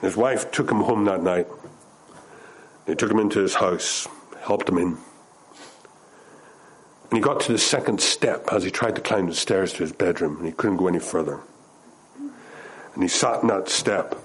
His 0.00 0.16
wife 0.16 0.50
took 0.50 0.70
him 0.70 0.80
home 0.80 1.04
that 1.06 1.22
night. 1.22 1.46
They 2.86 2.94
took 2.94 3.10
him 3.10 3.18
into 3.18 3.40
his 3.40 3.54
house 3.54 4.08
helped 4.42 4.68
him 4.68 4.78
in. 4.78 4.98
And 7.10 7.18
he 7.18 7.20
got 7.20 7.40
to 7.40 7.52
the 7.52 7.58
second 7.58 8.00
step 8.00 8.48
as 8.52 8.64
he 8.64 8.70
tried 8.70 8.96
to 8.96 9.00
climb 9.00 9.26
the 9.26 9.34
stairs 9.34 9.72
to 9.74 9.82
his 9.82 9.92
bedroom, 9.92 10.36
and 10.38 10.46
he 10.46 10.52
couldn't 10.52 10.78
go 10.78 10.88
any 10.88 10.98
further. 10.98 11.40
And 12.94 13.02
he 13.02 13.08
sat 13.08 13.42
in 13.42 13.48
that 13.48 13.68
step. 13.68 14.18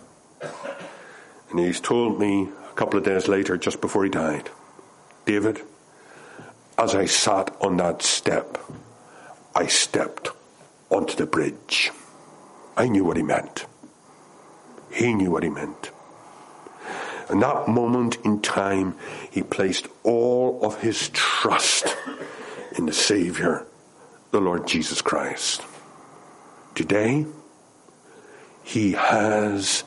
And 1.50 1.60
he's 1.60 1.80
told 1.80 2.20
me 2.20 2.50
a 2.70 2.76
couple 2.76 2.98
of 2.98 3.06
days 3.06 3.28
later, 3.28 3.58
just 3.58 3.80
before 3.80 4.04
he 4.04 4.10
died, 4.10 4.50
David, 5.26 5.62
as 6.78 6.96
I 6.96 7.06
sat 7.06 7.56
on 7.62 7.78
that 7.78 8.02
step, 8.02 8.58
I 9.56 9.68
stepped 9.68 10.30
onto 10.90 11.16
the 11.16 11.26
bridge. 11.26 11.92
I 12.76 12.88
knew 12.88 13.04
what 13.04 13.18
he 13.18 13.24
meant. 13.24 13.66
He 14.92 15.14
knew 15.14 15.32
what 15.32 15.44
he 15.44 15.50
meant. 15.50 15.92
In 17.30 17.40
that 17.42 17.68
moment 17.68 18.18
in 18.24 18.42
time, 18.42 18.96
he 19.30 19.44
placed 19.44 19.88
all 20.04 20.60
of 20.64 20.82
his 20.82 21.10
trust 21.10 21.96
in 22.78 22.86
the 22.86 22.94
Savior, 22.94 23.66
the 24.32 24.40
Lord 24.40 24.66
Jesus 24.66 25.02
Christ. 25.02 25.62
Today, 26.74 27.26
he 28.64 28.94
has 28.94 29.84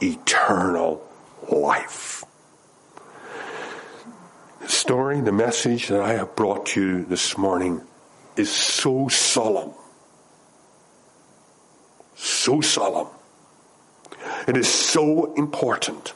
eternal 0.00 1.04
life. 1.50 2.24
The 4.60 4.68
story, 4.68 5.20
the 5.20 5.32
message 5.32 5.88
that 5.88 6.00
I 6.00 6.12
have 6.14 6.36
brought 6.36 6.76
you 6.76 7.04
this 7.04 7.36
morning 7.36 7.80
is 8.36 8.50
so 8.50 9.08
solemn. 9.08 9.72
So 12.14 12.60
solemn. 12.60 13.08
It 14.46 14.56
is 14.56 14.68
so 14.68 15.34
important. 15.34 16.12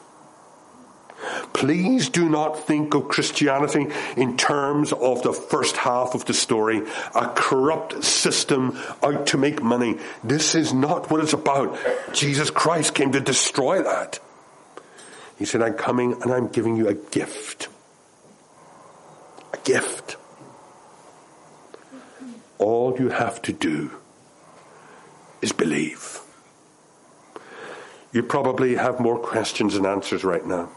Please 1.53 2.09
do 2.09 2.29
not 2.29 2.65
think 2.65 2.93
of 2.93 3.07
Christianity 3.07 3.87
in 4.17 4.37
terms 4.37 4.91
of 4.91 5.23
the 5.23 5.33
first 5.33 5.77
half 5.77 6.15
of 6.15 6.25
the 6.25 6.33
story, 6.33 6.81
a 7.15 7.27
corrupt 7.35 8.03
system 8.03 8.77
out 9.01 9.27
to 9.27 9.37
make 9.37 9.61
money. 9.61 9.97
This 10.23 10.55
is 10.55 10.73
not 10.73 11.09
what 11.09 11.21
it's 11.21 11.33
about. 11.33 11.77
Jesus 12.13 12.49
Christ 12.49 12.95
came 12.95 13.11
to 13.11 13.19
destroy 13.19 13.83
that. 13.83 14.19
He 15.37 15.45
said, 15.45 15.61
I'm 15.61 15.73
coming 15.73 16.21
and 16.21 16.31
I'm 16.31 16.47
giving 16.47 16.75
you 16.75 16.87
a 16.87 16.93
gift. 16.93 17.67
A 19.53 19.57
gift. 19.57 20.17
All 22.57 22.95
you 22.97 23.09
have 23.09 23.41
to 23.43 23.53
do 23.53 23.91
is 25.41 25.51
believe. 25.51 26.21
You 28.13 28.23
probably 28.23 28.75
have 28.75 28.99
more 28.99 29.17
questions 29.17 29.73
than 29.73 29.85
answers 29.85 30.23
right 30.23 30.45
now. 30.45 30.69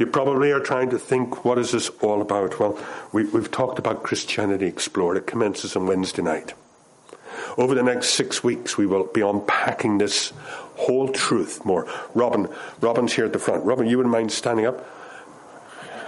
You 0.00 0.06
probably 0.06 0.50
are 0.50 0.60
trying 0.60 0.88
to 0.90 0.98
think, 0.98 1.44
what 1.44 1.58
is 1.58 1.72
this 1.72 1.90
all 2.00 2.22
about? 2.22 2.58
Well, 2.58 2.78
we, 3.12 3.30
have 3.32 3.50
talked 3.50 3.78
about 3.78 4.02
Christianity 4.02 4.64
Explored. 4.64 5.18
It 5.18 5.26
commences 5.26 5.76
on 5.76 5.86
Wednesday 5.86 6.22
night. 6.22 6.54
Over 7.58 7.74
the 7.74 7.82
next 7.82 8.14
six 8.14 8.42
weeks, 8.42 8.78
we 8.78 8.86
will 8.86 9.04
be 9.04 9.20
unpacking 9.20 9.98
this 9.98 10.32
whole 10.76 11.10
truth 11.10 11.66
more. 11.66 11.86
Robin, 12.14 12.48
Robin's 12.80 13.12
here 13.12 13.26
at 13.26 13.34
the 13.34 13.38
front. 13.38 13.62
Robin, 13.66 13.86
you 13.86 13.98
wouldn't 13.98 14.10
mind 14.10 14.32
standing 14.32 14.64
up? 14.64 14.88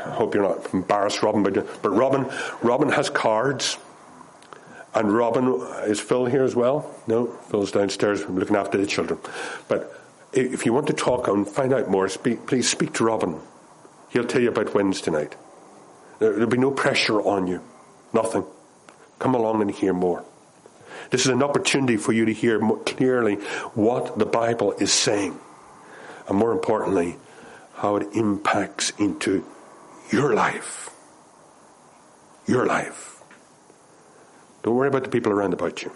I 0.07 0.11
hope 0.13 0.35
you're 0.35 0.43
not 0.43 0.73
embarrassed, 0.73 1.23
Robin, 1.23 1.43
but, 1.43 1.83
but 1.83 1.91
Robin, 1.91 2.27
Robin 2.63 2.89
has 2.89 3.11
cards. 3.11 3.77
And 4.95 5.15
Robin, 5.15 5.61
is 5.85 6.01
Phil 6.01 6.25
here 6.25 6.45
as 6.45 6.57
well? 6.57 6.91
No, 7.07 7.27
Phil's 7.27 7.71
downstairs 7.71 8.27
looking 8.27 8.57
after 8.57 8.79
the 8.79 8.87
children. 8.87 9.21
But 9.69 9.95
if 10.33 10.65
you 10.65 10.73
want 10.73 10.87
to 10.87 10.95
talk 10.95 11.29
and 11.29 11.47
find 11.47 11.75
out 11.75 11.91
more, 11.91 12.09
speak, 12.09 12.47
please 12.47 12.71
speak 12.71 12.95
to 12.95 13.05
Robin. 13.05 13.39
He'll 14.13 14.25
tell 14.25 14.43
you 14.43 14.51
about 14.51 14.75
Wednesday 14.75 15.11
night. 15.11 15.37
There'll 16.19 16.47
be 16.47 16.59
no 16.59 16.71
pressure 16.71 17.21
on 17.23 17.47
you. 17.47 17.63
Nothing. 18.13 18.45
Come 19.19 19.35
along 19.35 19.63
and 19.63 19.71
hear 19.71 19.95
more. 19.95 20.23
This 21.11 21.23
is 21.23 21.29
an 21.29 21.43
opportunity 21.43 21.97
for 21.97 22.13
you 22.13 22.27
to 22.27 22.33
hear 22.33 22.59
more 22.59 22.79
clearly 22.81 23.37
what 23.75 24.19
the 24.19 24.27
Bible 24.27 24.73
is 24.73 24.93
saying. 24.93 25.39
And 26.29 26.37
more 26.37 26.53
importantly, 26.53 27.17
how 27.77 27.97
it 27.97 28.07
impacts 28.13 28.91
into 28.99 29.47
your 30.11 30.35
life. 30.35 30.91
Your 32.47 32.67
life. 32.67 33.23
Don't 34.63 34.77
worry 34.77 34.89
about 34.89 35.05
the 35.05 35.11
people 35.11 35.33
around 35.33 35.55
about 35.55 35.83
you. 35.83 35.91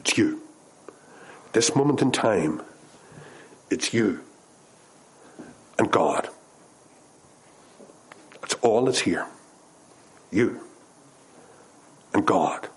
It's 0.00 0.18
you. 0.18 0.42
This 1.52 1.76
moment 1.76 2.02
in 2.02 2.10
time, 2.10 2.62
it's 3.70 3.94
you 3.94 4.24
and 5.82 5.90
God. 5.90 6.28
That's 8.40 8.54
all 8.62 8.84
that's 8.84 9.00
here. 9.00 9.26
You 10.30 10.60
and 12.14 12.24
God. 12.24 12.68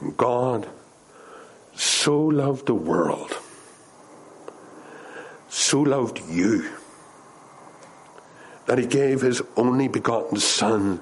And 0.00 0.16
God 0.16 0.68
so 1.74 2.16
loved 2.16 2.66
the 2.66 2.74
world, 2.74 3.36
so 5.48 5.80
loved 5.80 6.20
you, 6.30 6.70
that 8.66 8.78
he 8.78 8.86
gave 8.86 9.20
his 9.22 9.42
only 9.56 9.88
begotten 9.88 10.38
Son, 10.38 11.00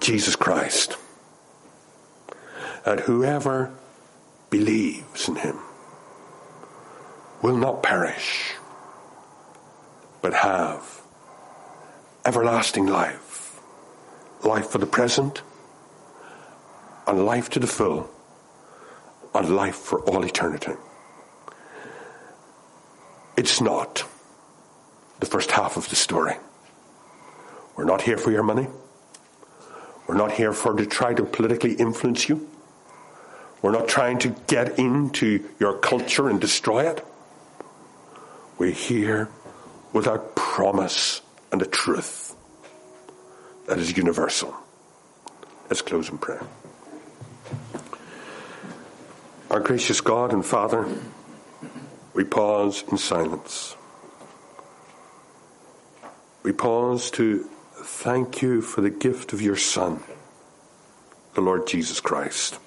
Jesus 0.00 0.34
Christ. 0.34 0.96
That 2.84 3.00
whoever 3.00 3.72
believes 4.50 5.28
in 5.28 5.36
him 5.36 5.58
will 7.42 7.56
not 7.56 7.82
perish, 7.84 8.51
but 10.22 10.32
have 10.32 11.02
everlasting 12.24 12.86
life. 12.86 13.60
Life 14.44 14.70
for 14.70 14.78
the 14.78 14.86
present 14.86 15.42
and 17.06 17.26
life 17.26 17.50
to 17.50 17.58
the 17.58 17.66
full 17.66 18.08
and 19.34 19.54
life 19.54 19.76
for 19.76 20.00
all 20.02 20.24
eternity. 20.24 20.72
It's 23.36 23.60
not 23.60 24.04
the 25.20 25.26
first 25.26 25.50
half 25.50 25.76
of 25.76 25.88
the 25.88 25.96
story. 25.96 26.36
We're 27.76 27.84
not 27.84 28.02
here 28.02 28.18
for 28.18 28.30
your 28.30 28.42
money. 28.42 28.68
We're 30.06 30.16
not 30.16 30.32
here 30.32 30.52
for 30.52 30.74
to 30.74 30.86
try 30.86 31.14
to 31.14 31.24
politically 31.24 31.74
influence 31.74 32.28
you. 32.28 32.48
We're 33.62 33.72
not 33.72 33.88
trying 33.88 34.18
to 34.20 34.34
get 34.48 34.78
into 34.78 35.48
your 35.58 35.78
culture 35.78 36.28
and 36.28 36.40
destroy 36.40 36.90
it. 36.90 37.04
We're 38.58 38.72
here 38.72 39.28
with 39.92 40.06
a 40.06 40.18
promise 40.34 41.20
and 41.50 41.60
a 41.62 41.66
truth 41.66 42.34
that 43.66 43.78
is 43.78 43.96
universal. 43.96 44.54
Let's 45.68 45.82
close 45.82 46.08
in 46.08 46.18
prayer. 46.18 46.42
Our 49.50 49.60
gracious 49.60 50.00
God 50.00 50.32
and 50.32 50.44
Father, 50.44 50.86
we 52.14 52.24
pause 52.24 52.84
in 52.90 52.96
silence. 52.96 53.76
We 56.42 56.52
pause 56.52 57.10
to 57.12 57.48
thank 57.74 58.42
you 58.42 58.62
for 58.62 58.80
the 58.80 58.90
gift 58.90 59.32
of 59.32 59.42
your 59.42 59.56
Son, 59.56 60.00
the 61.34 61.40
Lord 61.40 61.66
Jesus 61.66 62.00
Christ. 62.00 62.58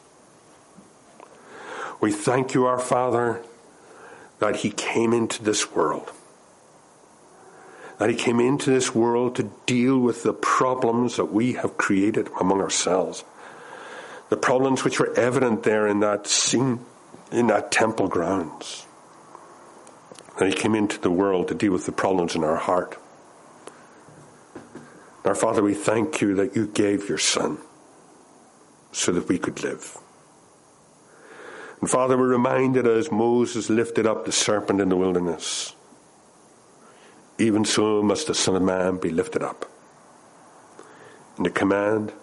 We 1.99 2.11
thank 2.11 2.53
you, 2.53 2.65
our 2.65 2.80
Father, 2.80 3.41
that 4.39 4.57
He 4.57 4.69
came 4.69 5.11
into 5.11 5.43
this 5.43 5.71
world. 5.71 6.11
That 8.00 8.10
He 8.10 8.16
came 8.16 8.39
into 8.39 8.72
this 8.72 8.93
world 8.93 9.36
to 9.36 9.52
deal 9.66 9.98
with 10.00 10.24
the 10.24 10.34
problems 10.34 11.16
that 11.18 11.32
we 11.32 11.54
have 11.54 11.78
created 11.78 12.30
among 12.39 12.62
ourselves 12.62 13.24
the 14.30 14.38
problems 14.38 14.84
which 14.84 15.00
were 15.00 15.14
evident 15.18 15.64
there 15.64 15.88
in 15.88 16.00
that 16.00 16.28
scene, 16.28 16.80
in 17.32 17.48
that 17.48 17.72
temple 17.72 18.08
grounds. 18.08 18.86
That 20.39 20.48
he 20.50 20.54
came 20.54 20.76
into 20.76 21.00
the 21.00 21.12
world 21.12 21.48
to 21.50 21.54
deal 21.54 21.72
with 21.72 21.86
the 21.86 21.91
problems 21.91 22.36
in 22.36 22.43
our 22.43 22.58
heart. 22.58 22.98
Our 25.24 25.36
Father, 25.36 25.64
we 25.64 25.74
thank 25.74 26.22
you 26.22 26.36
that 26.36 26.56
you 26.56 26.68
gave 26.68 27.10
your 27.10 27.18
Son 27.18 27.58
so 28.91 29.12
that 29.12 29.28
we 29.28 29.38
could 29.38 29.64
live. 29.64 29.98
And 31.82 31.89
Father, 31.89 32.18
we're 32.18 32.28
reminded 32.28 32.88
as 32.88 33.12
Moses 33.12 33.70
lifted 33.70 34.06
up 34.06 34.26
the 34.26 34.32
serpent 34.32 34.82
in 34.82 34.89
the 34.89 34.96
wilderness, 34.96 35.76
even 37.38 37.65
so 37.65 38.01
must 38.01 38.27
the 38.27 38.36
Son 38.36 38.55
of 38.55 38.61
Man 38.61 38.97
be 38.97 39.09
lifted 39.09 39.43
up. 39.43 39.69
And 41.38 41.45
the 41.45 41.49
command 41.49 42.13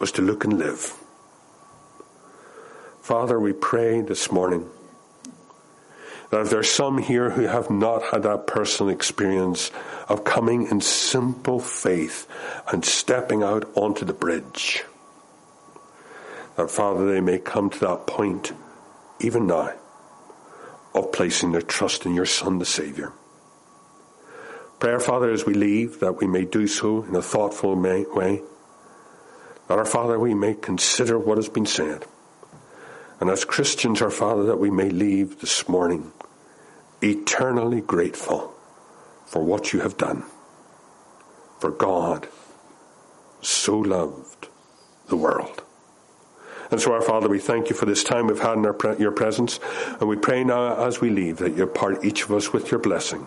was 0.00 0.10
to 0.12 0.22
look 0.22 0.44
and 0.44 0.58
live. 0.58 0.98
Father, 3.00 3.38
we 3.38 3.52
pray 3.52 4.00
this 4.00 4.32
morning 4.32 4.68
that 6.30 6.40
if 6.40 6.50
there's 6.50 6.70
some 6.70 6.98
here 6.98 7.30
who 7.30 7.42
have 7.42 7.70
not 7.70 8.02
had 8.02 8.24
that 8.24 8.46
personal 8.46 8.92
experience 8.92 9.70
of 10.08 10.24
coming 10.24 10.66
in 10.66 10.80
simple 10.80 11.60
faith 11.60 12.26
and 12.72 12.84
stepping 12.84 13.42
out 13.42 13.70
onto 13.76 14.04
the 14.04 14.12
bridge, 14.12 14.84
that 16.56 16.70
Father, 16.70 17.06
they 17.06 17.20
may 17.20 17.38
come 17.38 17.70
to 17.70 17.80
that 17.80 18.06
point, 18.06 18.52
even 19.20 19.46
now, 19.46 19.74
of 20.94 21.12
placing 21.12 21.52
their 21.52 21.62
trust 21.62 22.06
in 22.06 22.14
your 22.14 22.26
Son, 22.26 22.58
the 22.58 22.64
Saviour. 22.64 23.12
Prayer, 24.84 25.00
Father, 25.00 25.30
as 25.30 25.46
we 25.46 25.54
leave, 25.54 26.00
that 26.00 26.20
we 26.20 26.26
may 26.26 26.44
do 26.44 26.66
so 26.66 27.04
in 27.04 27.16
a 27.16 27.22
thoughtful 27.22 27.74
way, 27.74 28.42
that 29.66 29.78
our 29.78 29.86
Father, 29.86 30.18
we 30.18 30.34
may 30.34 30.52
consider 30.52 31.18
what 31.18 31.38
has 31.38 31.48
been 31.48 31.64
said 31.64 32.04
and 33.18 33.30
as 33.30 33.46
Christians, 33.46 34.02
our 34.02 34.10
Father, 34.10 34.42
that 34.42 34.58
we 34.58 34.70
may 34.70 34.90
leave 34.90 35.40
this 35.40 35.66
morning 35.70 36.12
eternally 37.00 37.80
grateful 37.80 38.52
for 39.24 39.42
what 39.42 39.72
you 39.72 39.80
have 39.80 39.96
done. 39.96 40.22
For 41.60 41.70
God 41.70 42.28
so 43.40 43.78
loved 43.78 44.48
the 45.08 45.16
world. 45.16 45.62
And 46.70 46.78
so, 46.78 46.92
our 46.92 47.00
Father, 47.00 47.30
we 47.30 47.38
thank 47.38 47.70
you 47.70 47.74
for 47.74 47.86
this 47.86 48.04
time 48.04 48.26
we've 48.26 48.38
had 48.38 48.58
in 48.58 48.66
our, 48.66 48.96
your 48.98 49.12
presence, 49.12 49.60
and 49.98 50.10
we 50.10 50.16
pray 50.16 50.44
now 50.44 50.76
as 50.86 51.00
we 51.00 51.08
leave 51.08 51.38
that 51.38 51.56
you 51.56 51.66
part 51.66 52.04
each 52.04 52.24
of 52.24 52.32
us 52.32 52.52
with 52.52 52.70
your 52.70 52.80
blessing 52.80 53.26